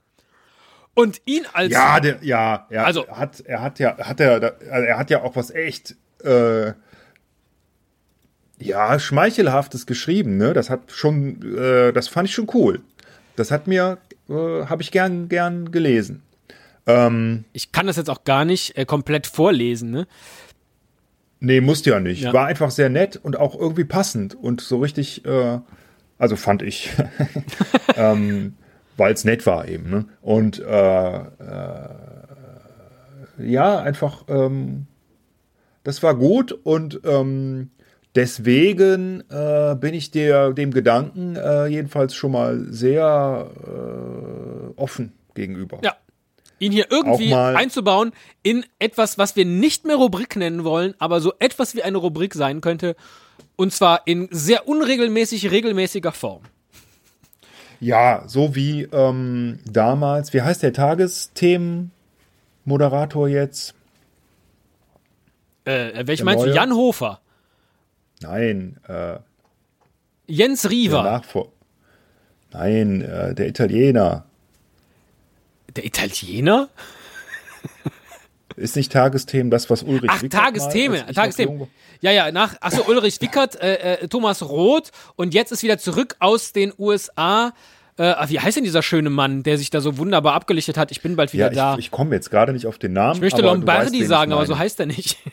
[0.93, 4.31] Und ihn als Ja, der, ja, er Also- hat, er hat ja, hat er,
[4.71, 6.71] also er hat ja auch was echt, äh,
[8.59, 10.53] ja, schmeichelhaftes geschrieben, ne?
[10.53, 12.81] Das hat schon, äh, das fand ich schon cool.
[13.35, 13.97] Das hat mir,
[14.29, 16.21] äh, habe ich gern, gern gelesen.
[16.87, 20.05] ich kann das jetzt auch gar nicht äh, komplett vorlesen, ne?
[21.39, 22.21] Nee, musste ja nicht.
[22.21, 22.33] Ja.
[22.33, 25.59] War einfach sehr nett und auch irgendwie passend und so richtig, äh,
[26.17, 26.89] also fand ich,
[27.95, 28.53] ähm,
[28.97, 29.89] weil es nett war eben.
[29.89, 30.05] Ne?
[30.21, 31.89] Und äh, äh,
[33.37, 34.87] ja, einfach, ähm,
[35.83, 37.69] das war gut und ähm,
[38.15, 45.79] deswegen äh, bin ich der, dem Gedanken äh, jedenfalls schon mal sehr äh, offen gegenüber.
[45.83, 45.95] Ja.
[46.57, 51.33] Ihn hier irgendwie einzubauen in etwas, was wir nicht mehr Rubrik nennen wollen, aber so
[51.39, 52.95] etwas wie eine Rubrik sein könnte.
[53.57, 56.43] Und zwar in sehr unregelmäßig regelmäßiger Form.
[57.81, 63.75] Ja, so wie ähm, damals, wie heißt der Tagesthemenmoderator jetzt?
[65.65, 66.47] Äh, welch Der meinst du?
[66.47, 66.55] neue?
[66.55, 67.19] Jan Hofer.
[68.21, 69.17] Nein, äh,
[70.27, 70.63] Jens.
[70.63, 71.51] Nachvor.
[72.51, 74.25] Nein, äh, der Italiener.
[75.75, 76.69] Der Italiener?
[78.55, 81.03] Ist nicht Tagesthemen das, was Ulrich Ach, Wickert mal, Tagesthemen.
[81.09, 81.67] ich Tagesthemen.
[81.99, 86.15] Ja, ja, nach, achso, Ulrich Wickert, äh, äh, Thomas Roth und jetzt ist wieder zurück
[86.19, 87.53] aus den USA.
[87.97, 90.91] Äh, ah, wie heißt denn dieser schöne Mann, der sich da so wunderbar abgelichtet hat?
[90.91, 91.55] Ich bin bald wieder da.
[91.55, 93.15] Ja, ich, ich komme jetzt gerade nicht auf den Namen.
[93.15, 95.17] Ich möchte weißt, Lombardi wen ich sagen, aber so heißt er nicht.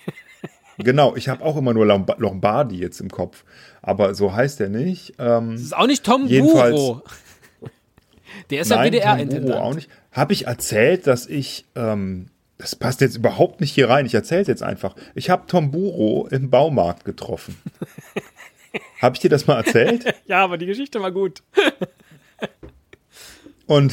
[0.78, 3.44] Genau, ich habe auch immer nur Lomba- Lombardi jetzt im Kopf.
[3.82, 5.14] Aber so heißt er nicht.
[5.18, 7.02] Ähm, Das ist auch nicht Tom Buro.
[8.50, 9.60] Der ist ja Nein, Tom Buro WDR-Intendant.
[9.60, 9.90] auch nicht.
[10.12, 12.26] Habe ich erzählt, dass ich, ähm,
[12.58, 14.94] das passt jetzt überhaupt nicht hier rein, ich erzähle es jetzt einfach.
[15.14, 17.56] Ich habe Tom Buro im Baumarkt getroffen.
[19.02, 20.04] habe ich dir das mal erzählt?
[20.26, 21.42] Ja, aber die Geschichte war gut.
[23.66, 23.92] Und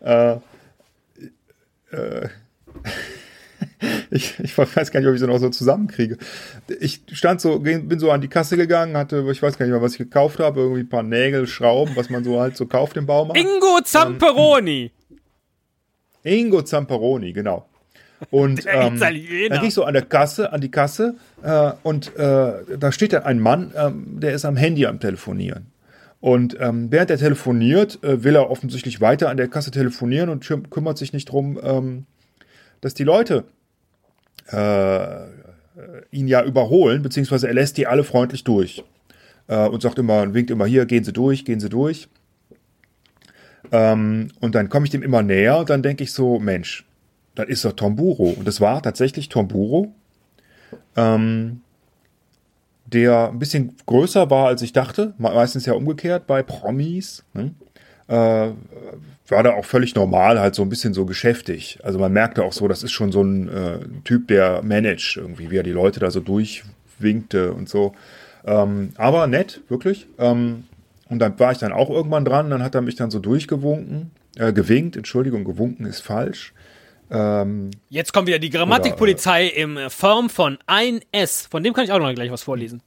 [0.00, 0.36] äh,
[1.92, 2.28] äh,
[4.10, 6.16] ich, ich weiß gar nicht, ob ich sie noch so zusammenkriege.
[6.80, 9.82] Ich stand so, bin so an die Kasse gegangen, hatte, ich weiß gar nicht mehr,
[9.82, 12.96] was ich gekauft habe, irgendwie ein paar Nägel, Schrauben, was man so halt so kauft
[12.96, 13.40] im Baumarkt.
[13.40, 14.90] Ingo Zamperoni.
[16.22, 17.66] Ingo Zamperoni, genau.
[18.30, 18.98] Und ähm,
[19.48, 23.12] dann gehe ich so an der Kasse, an die Kasse äh, und äh, da steht
[23.14, 25.66] dann ein Mann, ähm, der ist am Handy am Telefonieren.
[26.20, 30.44] Und ähm, während er telefoniert, äh, will er offensichtlich weiter an der Kasse telefonieren und
[30.44, 32.04] küm- kümmert sich nicht drum, ähm,
[32.82, 33.42] dass die Leute äh,
[36.12, 38.84] ihn ja überholen, beziehungsweise er lässt die alle freundlich durch
[39.46, 42.08] äh, und sagt immer, winkt immer hier, gehen Sie durch, gehen Sie durch.
[43.72, 46.84] Ähm, und dann komme ich dem immer näher und dann denke ich so, Mensch,
[47.34, 48.30] das ist doch Tomburo.
[48.30, 49.94] Und das war tatsächlich Tomburo,
[50.96, 51.60] ähm,
[52.86, 55.14] der ein bisschen größer war, als ich dachte.
[55.18, 57.24] Me- Meistens ja umgekehrt bei Promis.
[57.32, 57.54] Ne?
[58.08, 58.50] Äh,
[59.30, 61.78] war da auch völlig normal, halt so ein bisschen so geschäftig.
[61.82, 65.50] Also man merkte auch so, das ist schon so ein äh, Typ, der managt irgendwie,
[65.50, 67.94] wie er die Leute da so durchwinkte und so.
[68.44, 70.06] Ähm, aber nett, wirklich.
[70.18, 70.64] Ähm,
[71.08, 74.12] und dann war ich dann auch irgendwann dran, dann hat er mich dann so durchgewunken,
[74.36, 76.52] äh, gewinkt, Entschuldigung, gewunken ist falsch.
[77.10, 81.48] Ähm, Jetzt kommt wieder die Grammatikpolizei in Form von ein S.
[81.50, 82.80] Von dem kann ich auch noch gleich was vorlesen.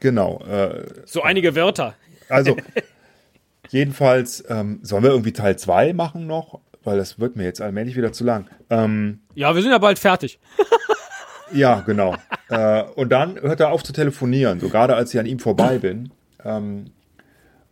[0.00, 0.42] genau.
[0.44, 1.94] Äh, So einige Wörter.
[2.28, 2.56] also,
[3.68, 6.60] jedenfalls, ähm, sollen wir irgendwie Teil 2 machen noch?
[6.84, 8.46] Weil das wird mir jetzt allmählich wieder zu lang.
[8.68, 10.38] Ähm, Ja, wir sind ja bald fertig.
[11.54, 12.16] Ja, genau.
[12.48, 15.78] äh, und dann hört er auf zu telefonieren, so gerade als ich an ihm vorbei
[15.78, 16.10] bin.
[16.42, 16.86] Ähm,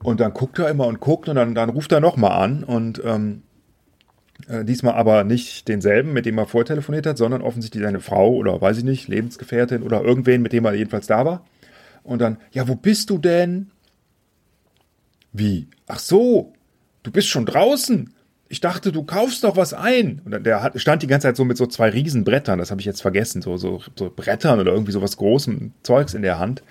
[0.03, 3.01] und dann guckt er immer und guckt und dann, dann ruft er nochmal an und
[3.05, 3.43] ähm,
[4.49, 8.35] äh, diesmal aber nicht denselben, mit dem er vorher telefoniert hat, sondern offensichtlich seine Frau
[8.35, 11.45] oder weiß ich nicht, Lebensgefährtin oder irgendwen, mit dem er jedenfalls da war.
[12.03, 13.71] Und dann, ja, wo bist du denn?
[15.33, 15.69] Wie?
[15.87, 16.53] Ach so,
[17.03, 18.13] du bist schon draußen.
[18.49, 20.23] Ich dachte, du kaufst doch was ein.
[20.25, 22.81] Und der hat, stand die ganze Zeit so mit so zwei riesen Brettern, das habe
[22.81, 26.63] ich jetzt vergessen, so, so, so Brettern oder irgendwie sowas großem Zeugs in der Hand,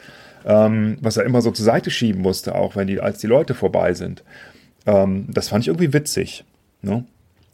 [0.46, 3.54] ähm, was er immer so zur Seite schieben musste, auch wenn die, als die Leute
[3.54, 4.24] vorbei sind.
[4.86, 6.44] Ähm, das fand ich irgendwie witzig.
[6.82, 7.06] Ne?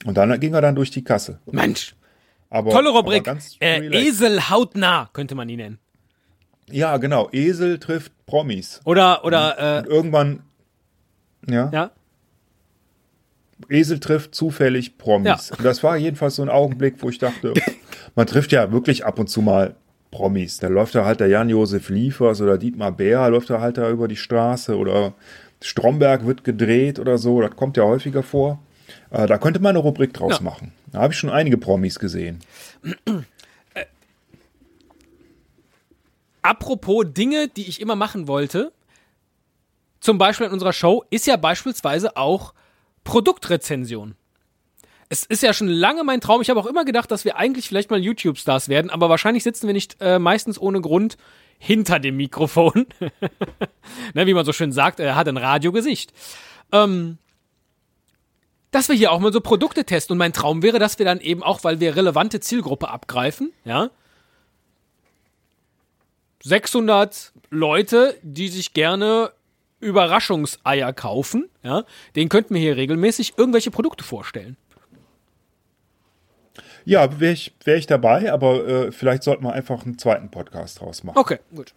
[0.06, 1.40] Und dann ging er dann durch die Kasse.
[1.46, 1.96] Mensch,
[2.50, 3.28] Aber, tolle Rubrik.
[3.60, 4.08] Äh.
[4.08, 5.80] Esel hautnah könnte man ihn nennen.
[6.72, 7.30] Ja, genau.
[7.32, 8.82] Esel trifft Promis.
[8.86, 10.42] Oder, oder, Und irgendwann,
[11.50, 11.92] ja, äh, ja.
[13.70, 15.50] Esel trifft zufällig Promis.
[15.50, 15.64] Ja.
[15.64, 17.54] Das war jedenfalls so ein Augenblick, wo ich dachte,
[18.16, 19.76] man trifft ja wirklich ab und zu mal
[20.12, 20.58] Promis.
[20.60, 24.08] Da läuft da halt der Jan-Josef Liefers oder Dietmar Bär, läuft da halt da über
[24.08, 25.14] die Straße oder
[25.62, 27.42] Stromberg wird gedreht oder so.
[27.42, 28.60] Das kommt ja häufiger vor.
[29.10, 30.42] Äh, da könnte man eine Rubrik draus Ja.
[30.44, 30.74] machen.
[30.92, 32.40] Da habe ich schon einige Promis gesehen.
[36.42, 38.72] Apropos Dinge, die ich immer machen wollte,
[40.06, 42.54] zum Beispiel in unserer Show, ist ja beispielsweise auch
[43.04, 44.16] Produktrezension.
[45.10, 46.42] Es ist ja schon lange mein Traum.
[46.42, 49.68] Ich habe auch immer gedacht, dass wir eigentlich vielleicht mal YouTube-Stars werden, aber wahrscheinlich sitzen
[49.68, 51.18] wir nicht äh, meistens ohne Grund
[51.58, 52.86] hinter dem Mikrofon.
[54.14, 56.14] ne, wie man so schön sagt, er hat ein Radiogesicht.
[56.72, 57.18] Ähm,
[58.72, 60.14] dass wir hier auch mal so Produkte testen.
[60.14, 63.90] Und mein Traum wäre, dass wir dann eben auch, weil wir relevante Zielgruppe abgreifen, ja,
[66.44, 69.32] 600 Leute, die sich gerne
[69.80, 71.84] Überraschungseier kaufen, ja,
[72.16, 74.58] denen könnten wir hier regelmäßig irgendwelche Produkte vorstellen.
[76.86, 80.80] Ja, wäre ich, wär ich dabei, aber äh, vielleicht sollten wir einfach einen zweiten Podcast
[80.80, 81.18] draus machen.
[81.18, 81.74] Okay, gut.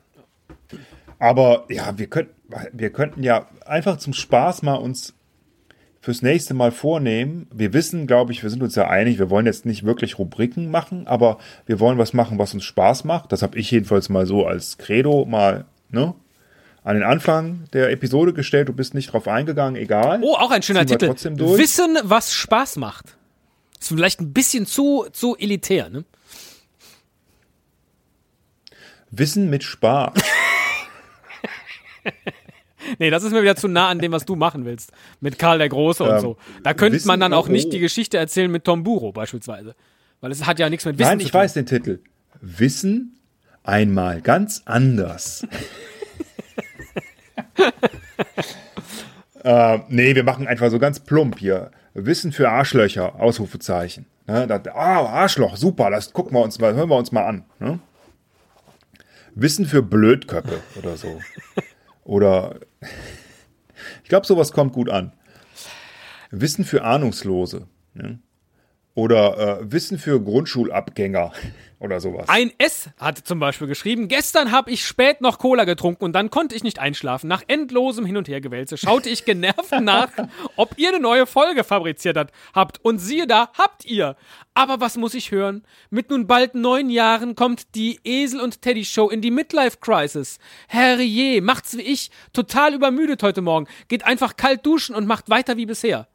[1.19, 2.35] Aber ja, wir könnten,
[2.73, 5.15] wir könnten ja einfach zum Spaß mal uns
[6.01, 7.49] fürs nächste Mal vornehmen.
[7.53, 10.71] Wir wissen, glaube ich, wir sind uns ja einig, wir wollen jetzt nicht wirklich Rubriken
[10.71, 13.33] machen, aber wir wollen was machen, was uns Spaß macht.
[13.33, 16.15] Das habe ich jedenfalls mal so als Credo mal ne,
[16.89, 18.71] an den Anfang der Episode gestellt.
[18.71, 20.21] Du bist nicht drauf eingegangen, egal.
[20.23, 21.11] Oh, auch ein schöner Titel.
[21.11, 23.19] Wissen, was Spaß macht.
[23.79, 26.07] Ist vielleicht ein bisschen zu, zu elitär, ne?
[29.11, 30.15] Wissen mit Spaß.
[32.99, 34.93] Nee, das ist mir wieder zu nah an dem, was du machen willst.
[35.21, 36.37] Mit Karl der Große und Ähm, so.
[36.63, 37.71] Da könnte Wissen- man dann auch oh, nicht oh.
[37.71, 39.75] die Geschichte erzählen mit Tom Buro beispielsweise.
[40.23, 41.41] Weil es hat ja nichts mit Wissen Nein, zu ich tun.
[41.41, 42.01] weiß den Titel.
[42.41, 43.19] Wissen
[43.63, 45.47] einmal ganz anders.
[49.45, 51.71] äh, nee, wir machen einfach so ganz plump hier.
[51.95, 54.07] Wissen für Arschlöcher, Ausrufezeichen.
[54.27, 57.45] Ne, da, ah, Arschloch, super, das gucken wir uns mal, hören wir uns mal an.
[57.59, 57.79] Ne?
[59.35, 61.21] Wissen für Blödköppe oder so.
[62.05, 62.57] Oder
[64.03, 65.13] ich glaube, sowas kommt gut an.
[66.31, 67.67] Wissen für Ahnungslose.
[67.95, 68.19] Ne?
[68.95, 71.33] Oder äh, Wissen für Grundschulabgänger
[71.81, 72.29] oder sowas.
[72.29, 76.31] Ein S hat zum Beispiel geschrieben, gestern habe ich spät noch Cola getrunken und dann
[76.31, 77.29] konnte ich nicht einschlafen.
[77.29, 80.11] Nach endlosem Hin- und Hergewälze schaute ich genervt nach,
[80.57, 82.85] ob ihr eine neue Folge fabriziert hat, habt.
[82.85, 84.17] Und siehe da, habt ihr.
[84.55, 85.63] Aber was muss ich hören?
[85.91, 90.39] Mit nun bald neun Jahren kommt die Esel und Teddy Show in die Midlife Crisis.
[90.67, 93.69] Herrje, macht's wie ich, total übermüdet heute Morgen.
[93.87, 96.09] Geht einfach kalt duschen und macht weiter wie bisher.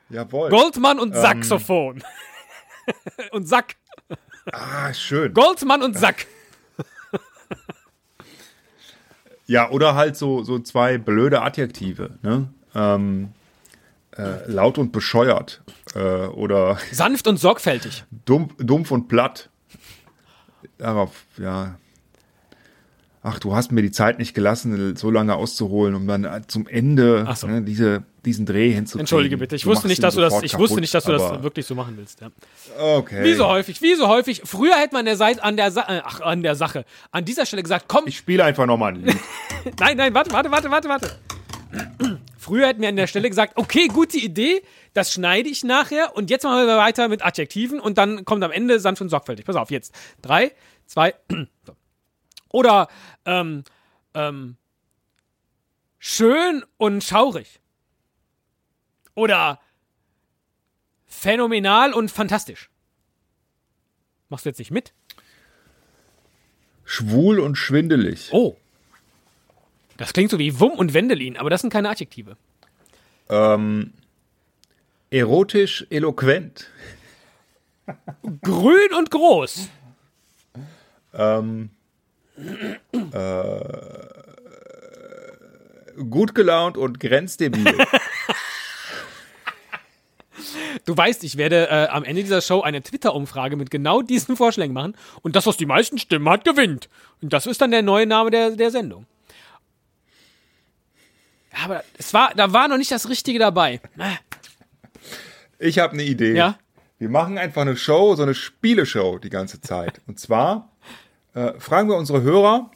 [0.10, 0.50] Jawohl.
[0.50, 2.04] Goldmann und Saxophon.
[3.32, 3.76] und Sack.
[4.52, 5.34] ah, schön.
[5.34, 6.28] Goldmann und Sack.
[9.50, 12.20] Ja, oder halt so, so zwei blöde Adjektive.
[12.22, 12.50] Ne?
[12.76, 13.30] Ähm,
[14.12, 15.62] äh, laut und bescheuert.
[15.96, 18.04] Äh, oder Sanft und sorgfältig.
[18.26, 19.50] dumpf, dumpf und platt.
[20.78, 21.78] Darauf, ja.
[23.30, 26.66] Ach, du hast mir die Zeit nicht gelassen, so lange auszuholen, um dann äh, zum
[26.66, 27.48] Ende so.
[27.48, 29.02] ne, diese, diesen Dreh hinzukriegen.
[29.02, 29.58] Entschuldige bitte.
[29.58, 31.66] Ich Du wusste nicht, dass du das, ich wusste kaputt, nicht, dass du das wirklich
[31.66, 32.22] so machen willst.
[32.22, 32.30] Ja.
[32.80, 33.26] Okay.
[33.26, 34.44] Wie so häufig, wie so häufig.
[34.46, 37.46] Früher hätte man der Seite an der Sa äh, ach, an der Sache, an dieser
[37.46, 39.18] Stelle gesagt, komm, Ich spiele einfach nochmal ein Lied.
[39.80, 41.12] Nein, nein, warte, warte, warte, warte, warte.
[42.38, 44.62] Früher hätten wir an der Stelle gesagt, okay, gute Idee,
[44.94, 48.52] das schneide ich nachher und jetzt machen wir weiter mit Adjektiven und dann kommt am
[48.52, 49.46] Ende sanft und sorgfältig.
[49.46, 49.94] Pass auf, jetzt.
[50.22, 50.54] Drei,
[50.86, 51.14] zwei,
[51.66, 51.74] so.
[52.50, 52.88] Oder,
[53.26, 53.64] ähm,
[54.14, 54.58] ähm,
[56.00, 57.60] schön und schaurig.
[59.16, 59.60] Oder
[61.06, 62.70] phänomenal und fantastisch.
[64.30, 64.94] Machst du jetzt nicht mit?
[66.86, 68.30] Schwul und schwindelig.
[68.32, 68.56] Oh.
[69.98, 72.38] Das klingt so wie Wumm und Wendelin, aber das sind keine Adjektive.
[73.30, 73.94] Ähm,
[75.10, 76.70] erotisch eloquent.
[78.42, 79.70] Grün und groß.
[81.14, 81.70] Ähm,
[83.14, 83.60] äh,
[86.10, 87.74] gut gelaunt und grenzdebil.
[90.86, 94.74] Du weißt, ich werde äh, am Ende dieser Show eine Twitter-Umfrage mit genau diesen Vorschlägen
[94.74, 94.96] machen.
[95.22, 96.88] Und das, was die meisten Stimmen hat, gewinnt.
[97.22, 99.06] Und das ist dann der neue Name der, der Sendung.
[101.64, 103.82] Aber es war, da war noch nicht das Richtige dabei.
[105.60, 106.36] Ich habe eine Idee.
[106.36, 106.58] Ja?
[107.00, 110.02] Wir machen einfach eine Show, so eine Spieleshow die ganze Zeit.
[110.08, 110.72] Und zwar
[111.38, 112.72] äh, fragen wir unsere Hörer,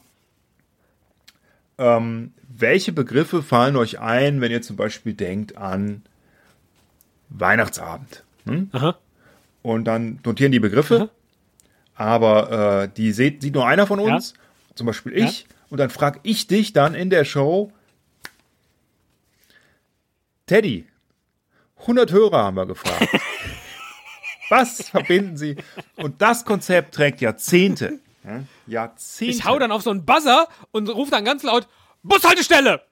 [1.78, 6.02] ähm, welche Begriffe fallen euch ein, wenn ihr zum Beispiel denkt an
[7.28, 8.22] Weihnachtsabend.
[8.44, 8.70] Hm?
[8.70, 8.96] Aha.
[9.62, 11.10] Und dann notieren die Begriffe,
[11.96, 14.34] aber äh, die sieht, sieht nur einer von uns,
[14.76, 17.72] zum Beispiel ich, und dann frage ich dich dann in der Show,
[20.46, 20.86] Teddy,
[21.80, 23.08] 100 Hörer haben wir gefragt.
[24.50, 25.56] Was verbinden sie?
[25.96, 27.98] Und das Konzept trägt Jahrzehnte.
[28.66, 29.34] Ja, Jahrzehnte.
[29.34, 31.68] Ich hau dann auf so einen Buzzer und rufe dann ganz laut:
[32.02, 32.82] Bushaltestelle!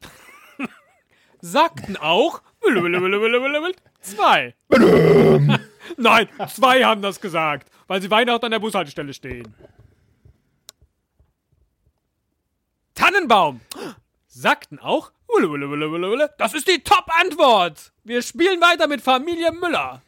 [1.40, 2.42] Sagten auch
[4.00, 4.54] zwei.
[5.96, 9.54] Nein, zwei haben das gesagt, weil sie Weihnachten an der Bushaltestelle stehen.
[12.94, 13.60] Tannenbaum!
[14.26, 15.10] Sagten auch,
[16.38, 17.92] das ist die Top-Antwort!
[18.04, 20.02] Wir spielen weiter mit Familie Müller.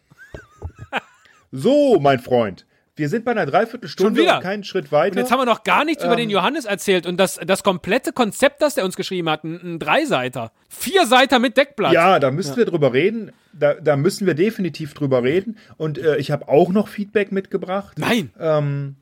[1.50, 4.36] So, mein Freund, wir sind bei einer Dreiviertelstunde Schon wieder?
[4.36, 5.16] und keinen Schritt weiter.
[5.16, 8.12] Und jetzt haben wir noch gar nichts über den Johannes erzählt und das, das komplette
[8.12, 10.52] Konzept, das der uns geschrieben hat, ein, ein Dreiseiter.
[10.68, 11.92] Vier Seiter mit Deckblatt.
[11.92, 13.32] Ja, da müssen wir drüber reden.
[13.52, 15.56] Da, da müssen wir definitiv drüber reden.
[15.78, 18.96] Und äh, ich habe auch noch Feedback mitgebracht, Nein, ähm,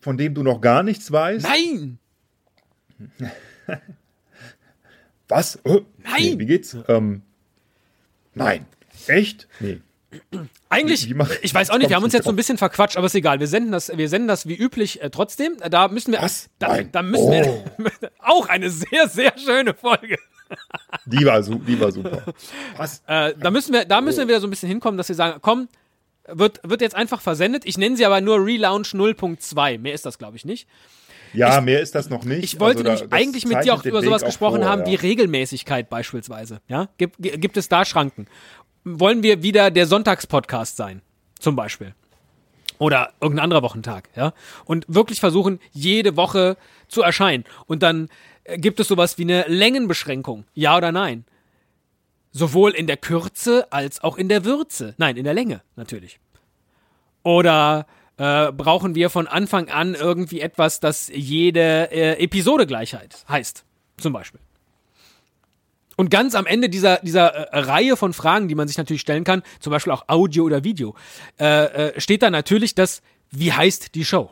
[0.00, 1.46] von dem du noch gar nichts weißt.
[1.46, 1.98] nein,
[5.28, 5.56] Was?
[5.64, 6.12] Äh, Nein.
[6.18, 6.76] Nee, wie geht's?
[6.86, 7.22] Ähm,
[8.34, 8.66] nein.
[9.06, 9.48] Echt?
[9.60, 9.80] Nee.
[10.68, 12.96] Eigentlich, Wie- wie ich weiß auch nicht, wir haben uns jetzt so ein bisschen verquatscht,
[12.96, 13.40] aber ist egal.
[13.40, 15.56] Wir senden das, wir senden das wie üblich äh, trotzdem.
[15.70, 16.48] Da müssen wir, Was?
[16.58, 17.64] da, da müssen wir,
[18.20, 20.16] auch eine sehr, sehr schöne Folge.
[21.06, 22.22] Die war, die war super.
[22.76, 23.02] Was?
[23.06, 25.38] Äh, da müssen wir, da müssen wir wieder so ein bisschen hinkommen, dass wir sagen,
[25.40, 25.68] komm,
[26.28, 27.64] wird, wird jetzt einfach versendet.
[27.66, 29.78] Ich nenne sie aber nur Relaunch 0.2.
[29.78, 30.68] Mehr ist das, glaube ich, nicht.
[31.32, 32.44] Ja, mehr ist das noch nicht.
[32.44, 34.86] Ich wollte Also nämlich eigentlich mit dir auch über sowas gesprochen vor, haben, ja.
[34.86, 36.60] wie Regelmäßigkeit beispielsweise.
[36.68, 36.88] Ja?
[36.96, 38.26] Gibt, gibt es da Schranken?
[38.84, 41.00] Wollen wir wieder der Sonntagspodcast sein?
[41.38, 41.94] Zum Beispiel.
[42.78, 44.32] Oder irgendein anderer Wochentag, ja?
[44.64, 46.56] Und wirklich versuchen, jede Woche
[46.88, 47.44] zu erscheinen.
[47.66, 48.08] Und dann
[48.44, 50.44] äh, gibt es sowas wie eine Längenbeschränkung.
[50.54, 51.24] Ja oder nein?
[52.32, 54.94] Sowohl in der Kürze als auch in der Würze.
[54.98, 56.18] Nein, in der Länge, natürlich.
[57.22, 63.64] Oder äh, brauchen wir von Anfang an irgendwie etwas, das jede äh, Episode Gleichheit heißt,
[63.96, 64.40] zum Beispiel.
[65.96, 69.24] Und ganz am Ende dieser, dieser äh, Reihe von Fragen, die man sich natürlich stellen
[69.24, 70.94] kann, zum Beispiel auch Audio oder Video,
[71.38, 74.30] äh, äh, steht da natürlich das, wie heißt die Show?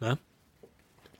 [0.00, 0.18] Ne?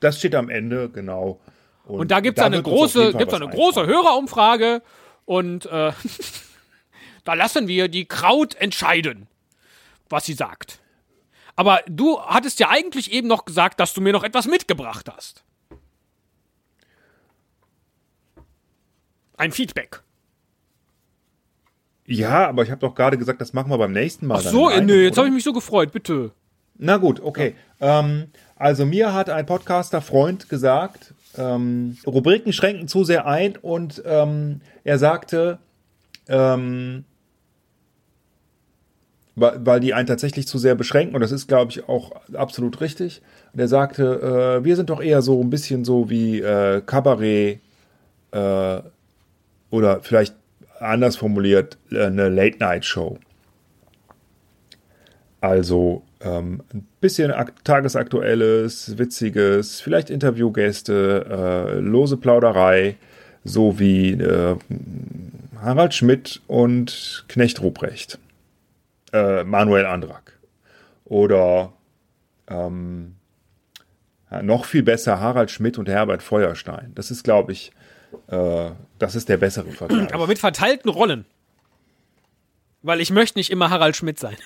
[0.01, 1.41] Das steht am Ende, genau.
[1.85, 4.05] Und da gibt's eine wird uns auf jeden große, gibt's eine große einfallen.
[4.05, 4.83] Hörerumfrage
[5.27, 5.93] und äh,
[7.25, 9.27] da lassen wir die Kraut entscheiden,
[10.09, 10.81] was sie sagt.
[11.57, 15.44] Aber du hattest ja eigentlich eben noch gesagt, dass du mir noch etwas mitgebracht hast.
[19.37, 20.03] Ein Feedback.
[22.07, 24.39] Ja, aber ich habe doch gerade gesagt, das machen wir beim nächsten Mal.
[24.39, 25.23] Ach so, einem, nö, jetzt oder?
[25.23, 26.33] habe ich mich so gefreut, bitte.
[26.77, 27.55] Na gut, okay.
[27.81, 28.27] Ähm,
[28.57, 34.99] also mir hat ein Podcaster-Freund gesagt, ähm, Rubriken schränken zu sehr ein und ähm, er
[34.99, 35.59] sagte,
[36.29, 37.05] ähm,
[39.37, 42.81] weil, weil die einen tatsächlich zu sehr beschränken und das ist, glaube ich, auch absolut
[42.81, 43.23] richtig.
[43.53, 47.61] Und er sagte, äh, wir sind doch eher so ein bisschen so wie äh, Kabarett
[48.33, 48.81] äh,
[49.71, 50.35] oder vielleicht
[50.79, 53.19] anders formuliert äh, eine Late-Night-Show.
[55.41, 62.97] Also ähm, ein bisschen ak tagesaktuelles, witziges, vielleicht Interviewgäste, äh, lose Plauderei,
[63.45, 64.57] so wie äh,
[65.61, 68.19] Harald Schmidt und Knecht Ruprecht,
[69.13, 70.39] äh, Manuel Andrak
[71.05, 71.75] oder
[72.49, 73.17] ähm,
[74.43, 76.93] noch viel besser Harald Schmidt und Herbert Feuerstein.
[76.95, 77.71] Das ist, glaube ich,
[78.29, 80.13] äh, das ist der bessere Vergleich.
[80.15, 81.25] Aber mit verteilten Rollen.
[82.83, 84.37] Weil ich möchte nicht immer Harald Schmidt sein.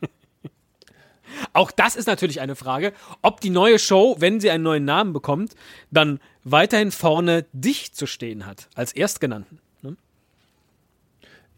[1.52, 5.12] Auch das ist natürlich eine Frage, ob die neue Show, wenn sie einen neuen Namen
[5.12, 5.54] bekommt,
[5.90, 9.60] dann weiterhin vorne dich zu stehen hat, als Erstgenannten.
[9.82, 9.96] Ne?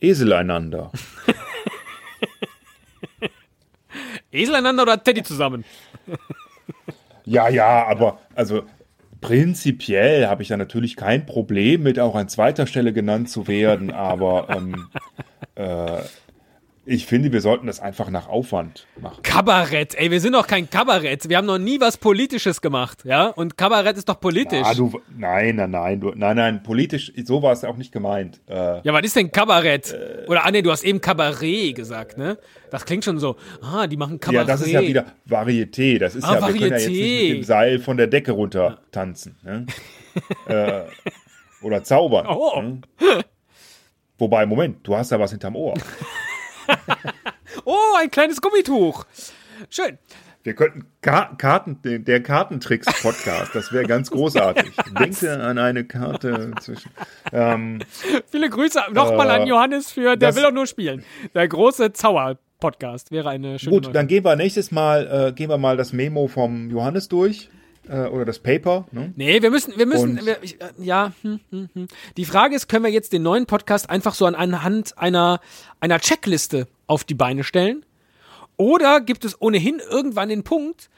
[0.00, 0.92] Esel einander.
[4.30, 5.64] Esel einander oder Teddy zusammen?
[7.24, 8.64] Ja, ja, aber also
[9.24, 13.90] prinzipiell habe ich da natürlich kein Problem mit, auch an zweiter Stelle genannt zu werden,
[13.90, 14.88] aber ähm,
[15.54, 16.02] äh,
[16.86, 19.22] ich finde, wir sollten das einfach nach Aufwand machen.
[19.22, 21.28] Kabarett, ey, wir sind doch kein Kabarett.
[21.28, 23.28] Wir haben noch nie was Politisches gemacht, ja?
[23.28, 24.62] Und Kabarett ist doch politisch.
[24.66, 28.40] Ah, du, nein, nein, nein, du, nein, nein, politisch, so war es auch nicht gemeint.
[28.48, 29.96] Äh, Ja, was ist denn Kabarett?
[30.28, 32.38] Oder, ah, nee, du hast eben Kabarett gesagt, ne?
[32.70, 34.48] Das klingt schon so, ah, die machen Kabarett.
[34.48, 35.98] ja, das ist ja wieder Varieté.
[35.98, 36.90] Das ist Ah, ja, wir können ja jetzt Varieté.
[36.90, 39.36] nicht mit dem Seil von der Decke runter tanzen.
[39.42, 39.66] Ne?
[40.46, 40.82] äh,
[41.64, 42.26] oder zaubern.
[42.26, 42.60] Oh.
[42.60, 42.80] Ne?
[44.18, 45.74] Wobei, Moment, du hast da was hinterm Ohr.
[47.64, 49.04] Oh, ein kleines Gummituch.
[49.70, 49.98] Schön.
[50.42, 54.72] Wir könnten Ka Karten, der Kartentricks-Podcast, das wäre ganz großartig.
[54.98, 56.90] Denke an eine Karte zwischen.
[57.32, 57.78] Ähm,
[58.30, 61.04] Viele Grüße nochmal an Äh, Johannes für Der will doch nur spielen.
[61.34, 65.48] Der große Zauer-Podcast wäre eine schöne gut, neue- dann gehen wir nächstes Mal, äh, gehen
[65.48, 67.48] wir mal das Memo vom Johannes durch.
[67.88, 68.86] Äh, oder das Paper.
[68.92, 69.12] Ne?
[69.16, 71.88] Nee, wir müssen, wir müssen, wir, ich, äh, ja, hm, hm, hm.
[72.16, 75.40] Die Frage ist, können wir jetzt den neuen Podcast einfach so an anhand einer,
[75.80, 77.84] einer Checkliste auf die Beine stellen?
[78.56, 80.88] Oder gibt es ohnehin irgendwann den Punkt,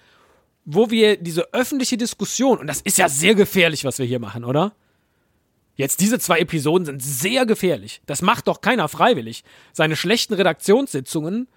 [0.64, 4.44] wo wir diese öffentliche Diskussion, und das ist ja sehr gefährlich, was wir hier machen,
[4.44, 4.72] oder?
[5.76, 8.00] Jetzt diese zwei Episoden sind sehr gefährlich.
[8.06, 9.44] Das macht doch keiner freiwillig.
[9.72, 11.48] Seine schlechten Redaktionssitzungen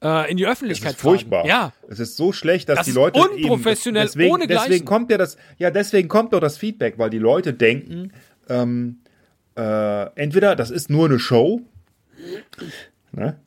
[0.00, 1.42] in die Öffentlichkeit ist furchtbar.
[1.42, 1.48] tragen.
[1.48, 1.72] Ja.
[1.88, 5.10] Es ist so schlecht, dass Das die ist Leute unprofessionell, eben, deswegen, ohne deswegen kommt
[5.10, 8.12] ja das, ja, deswegen kommt doch das Feedback, weil die Leute denken,
[8.48, 9.00] ähm,
[9.56, 11.62] äh, entweder das ist nur eine Show,
[13.12, 13.40] ne?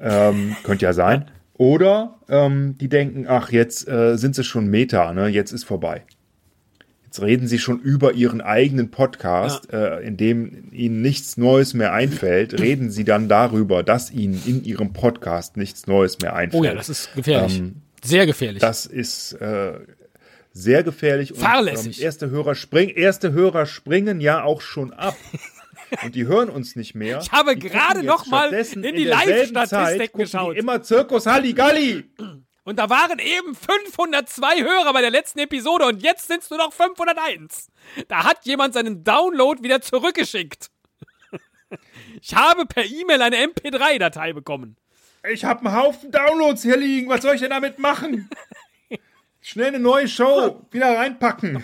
[0.00, 5.12] ähm, könnte ja sein, oder ähm, die denken, ach, jetzt äh, sind sie schon Meta,
[5.12, 5.26] ne?
[5.26, 6.04] Jetzt ist vorbei.
[7.08, 11.94] Jetzt reden sie schon über ihren eigenen Podcast, äh, in dem ihnen nichts Neues mehr
[11.94, 16.60] einfällt, reden sie dann darüber, dass ihnen in ihrem Podcast nichts Neues mehr einfällt.
[16.60, 17.60] Oh ja, das ist gefährlich.
[17.60, 18.60] Ähm, sehr gefährlich.
[18.60, 19.78] Das ist äh,
[20.52, 21.32] sehr gefährlich.
[21.32, 21.98] Und, Fahrlässig.
[21.98, 25.16] Ähm, erste, Hörer spring, erste Hörer springen ja auch schon ab.
[26.04, 27.20] Und die hören uns nicht mehr.
[27.22, 30.58] Ich habe gerade noch mal in die Live-Statistik geschaut.
[30.58, 32.04] Immer Zirkus Halligalli.
[32.68, 36.58] Und da waren eben 502 Hörer bei der letzten Episode und jetzt sind es nur
[36.58, 37.70] noch 501.
[38.08, 40.70] Da hat jemand seinen Download wieder zurückgeschickt.
[42.20, 44.76] Ich habe per E-Mail eine MP3-Datei bekommen.
[45.30, 47.08] Ich habe einen Haufen Downloads hier liegen.
[47.08, 48.28] Was soll ich denn damit machen?
[49.40, 51.62] Schnell eine neue Show wieder reinpacken.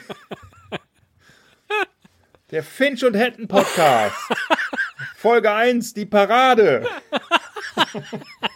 [2.51, 4.17] Der Finch und Hatton Podcast.
[5.17, 6.87] Folge 1, die Parade.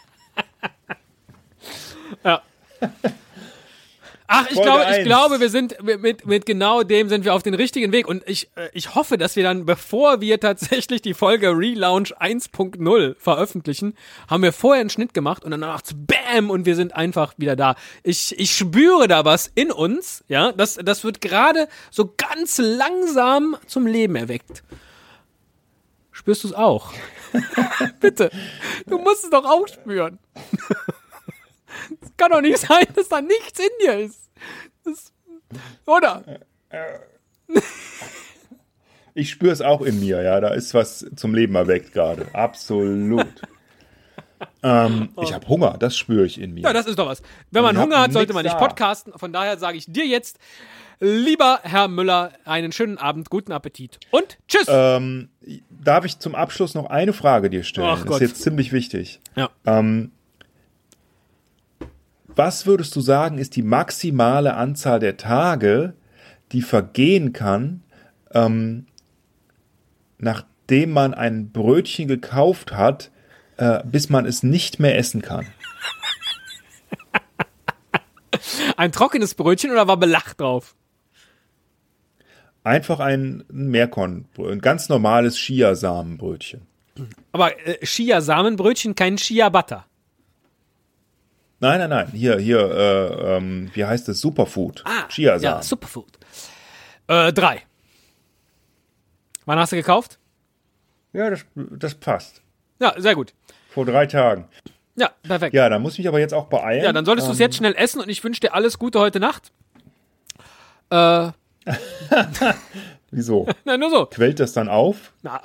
[4.31, 7.41] Ach, ich Folge glaube, ich glaube, wir sind mit, mit, genau dem sind wir auf
[7.41, 8.07] den richtigen Weg.
[8.07, 13.15] Und ich, äh, ich hoffe, dass wir dann, bevor wir tatsächlich die Folge Relaunch 1.0
[13.17, 13.95] veröffentlichen,
[14.29, 17.55] haben wir vorher einen Schnitt gemacht und dann macht's BAM und wir sind einfach wieder
[17.55, 17.73] da.
[18.03, 20.51] Ich, ich spüre da was in uns, ja.
[20.51, 24.63] Das, das wird gerade so ganz langsam zum Leben erweckt.
[26.11, 26.93] Spürst du es auch?
[27.99, 28.29] Bitte.
[28.85, 30.19] Du musst es doch auch spüren.
[32.01, 34.29] Es kann doch nicht sein, dass da nichts in dir ist.
[34.83, 35.11] Das,
[35.85, 36.23] oder?
[39.15, 40.39] Ich spüre es auch in mir, ja.
[40.39, 42.27] Da ist was zum Leben erweckt gerade.
[42.33, 43.27] Absolut.
[44.63, 46.61] ähm, ich habe Hunger, das spüre ich in mir.
[46.61, 47.21] Ja, das ist doch was.
[47.51, 49.13] Wenn man Ich Hunger hat, sollte man nicht podcasten.
[49.17, 50.37] Von daher sage ich dir jetzt,
[50.99, 54.67] lieber Herr Müller, einen schönen Abend, guten Appetit und tschüss.
[54.69, 55.29] ähm,
[55.69, 57.87] darf ich zum Abschluss noch eine Frage dir stellen?
[57.89, 58.21] Ach das Gott.
[58.21, 59.19] ist jetzt ziemlich wichtig.
[59.35, 59.49] ja.
[59.65, 60.11] Ähm,
[62.39, 65.93] was würdest du sagen, ist die maximale Anzahl der Tage,
[66.53, 67.83] die vergehen kann,
[68.33, 68.85] ähm,
[70.19, 73.11] nachdem man ein Brötchen gekauft hat,
[73.57, 75.47] äh, bis man es nicht mehr essen kann?
[78.77, 80.73] Ein trockenes Brötchen oder war Belach drauf?
[82.63, 86.61] Einfach ein Meerkorn, ein ganz normales Chiasamenbrötchen.
[87.33, 89.88] Aber äh, Chia-Samenbrötchen, kein Chia-Butter.
[91.59, 92.07] Nein, nein, nein.
[92.13, 94.21] Hier, hier, äh, ähm, wie heißt es?
[94.21, 94.83] Superfood.
[94.87, 95.61] Ja, Chiasamen.
[95.63, 96.17] Superfood.
[97.07, 97.63] Äh, drei.
[99.45, 100.19] Wann hast du gekauft?
[101.11, 102.41] Ja, das, das passt.
[102.79, 103.33] Ja, sehr gut.
[103.69, 104.47] Vor drei Tagen.
[104.95, 105.53] Ja, perfekt.
[105.53, 106.93] Ja, Ja, da muss ich mich aber jetzt auch beeilen.
[106.93, 109.51] dann solltest du es jetzt schnell essen und ich wünsche dir alles Gute heute Nacht.
[110.89, 111.31] Äh,
[113.11, 113.47] Wieso?
[113.65, 114.05] na, nur so.
[114.05, 115.13] Quellt das dann auf?
[115.23, 115.41] Na,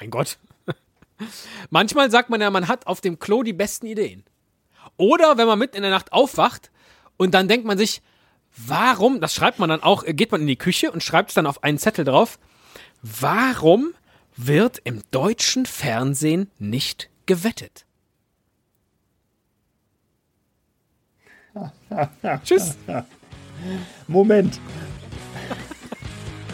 [0.00, 0.38] mein Gott.
[1.70, 4.24] Manchmal sagt man ja, man hat auf dem Klo die besten Ideen.
[4.98, 6.70] Oder wenn man mitten in der Nacht aufwacht
[7.16, 8.02] und dann denkt man sich,
[8.56, 11.34] warum, das schreibt man dann auch, äh, geht man in die Küche und schreibt es
[11.34, 12.38] dann auf einen Zettel drauf,
[13.02, 13.94] warum
[14.36, 17.86] wird im deutschen Fernsehen nicht gewettet?
[22.44, 22.76] Tschüss.
[24.06, 24.60] Moment.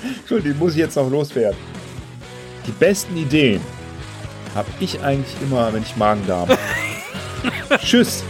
[0.03, 1.59] Entschuldigung, die muss ich jetzt noch loswerden.
[2.67, 3.61] Die besten Ideen
[4.55, 6.59] habe ich eigentlich immer, wenn ich Magen-Darm habe.
[7.79, 8.23] Tschüss.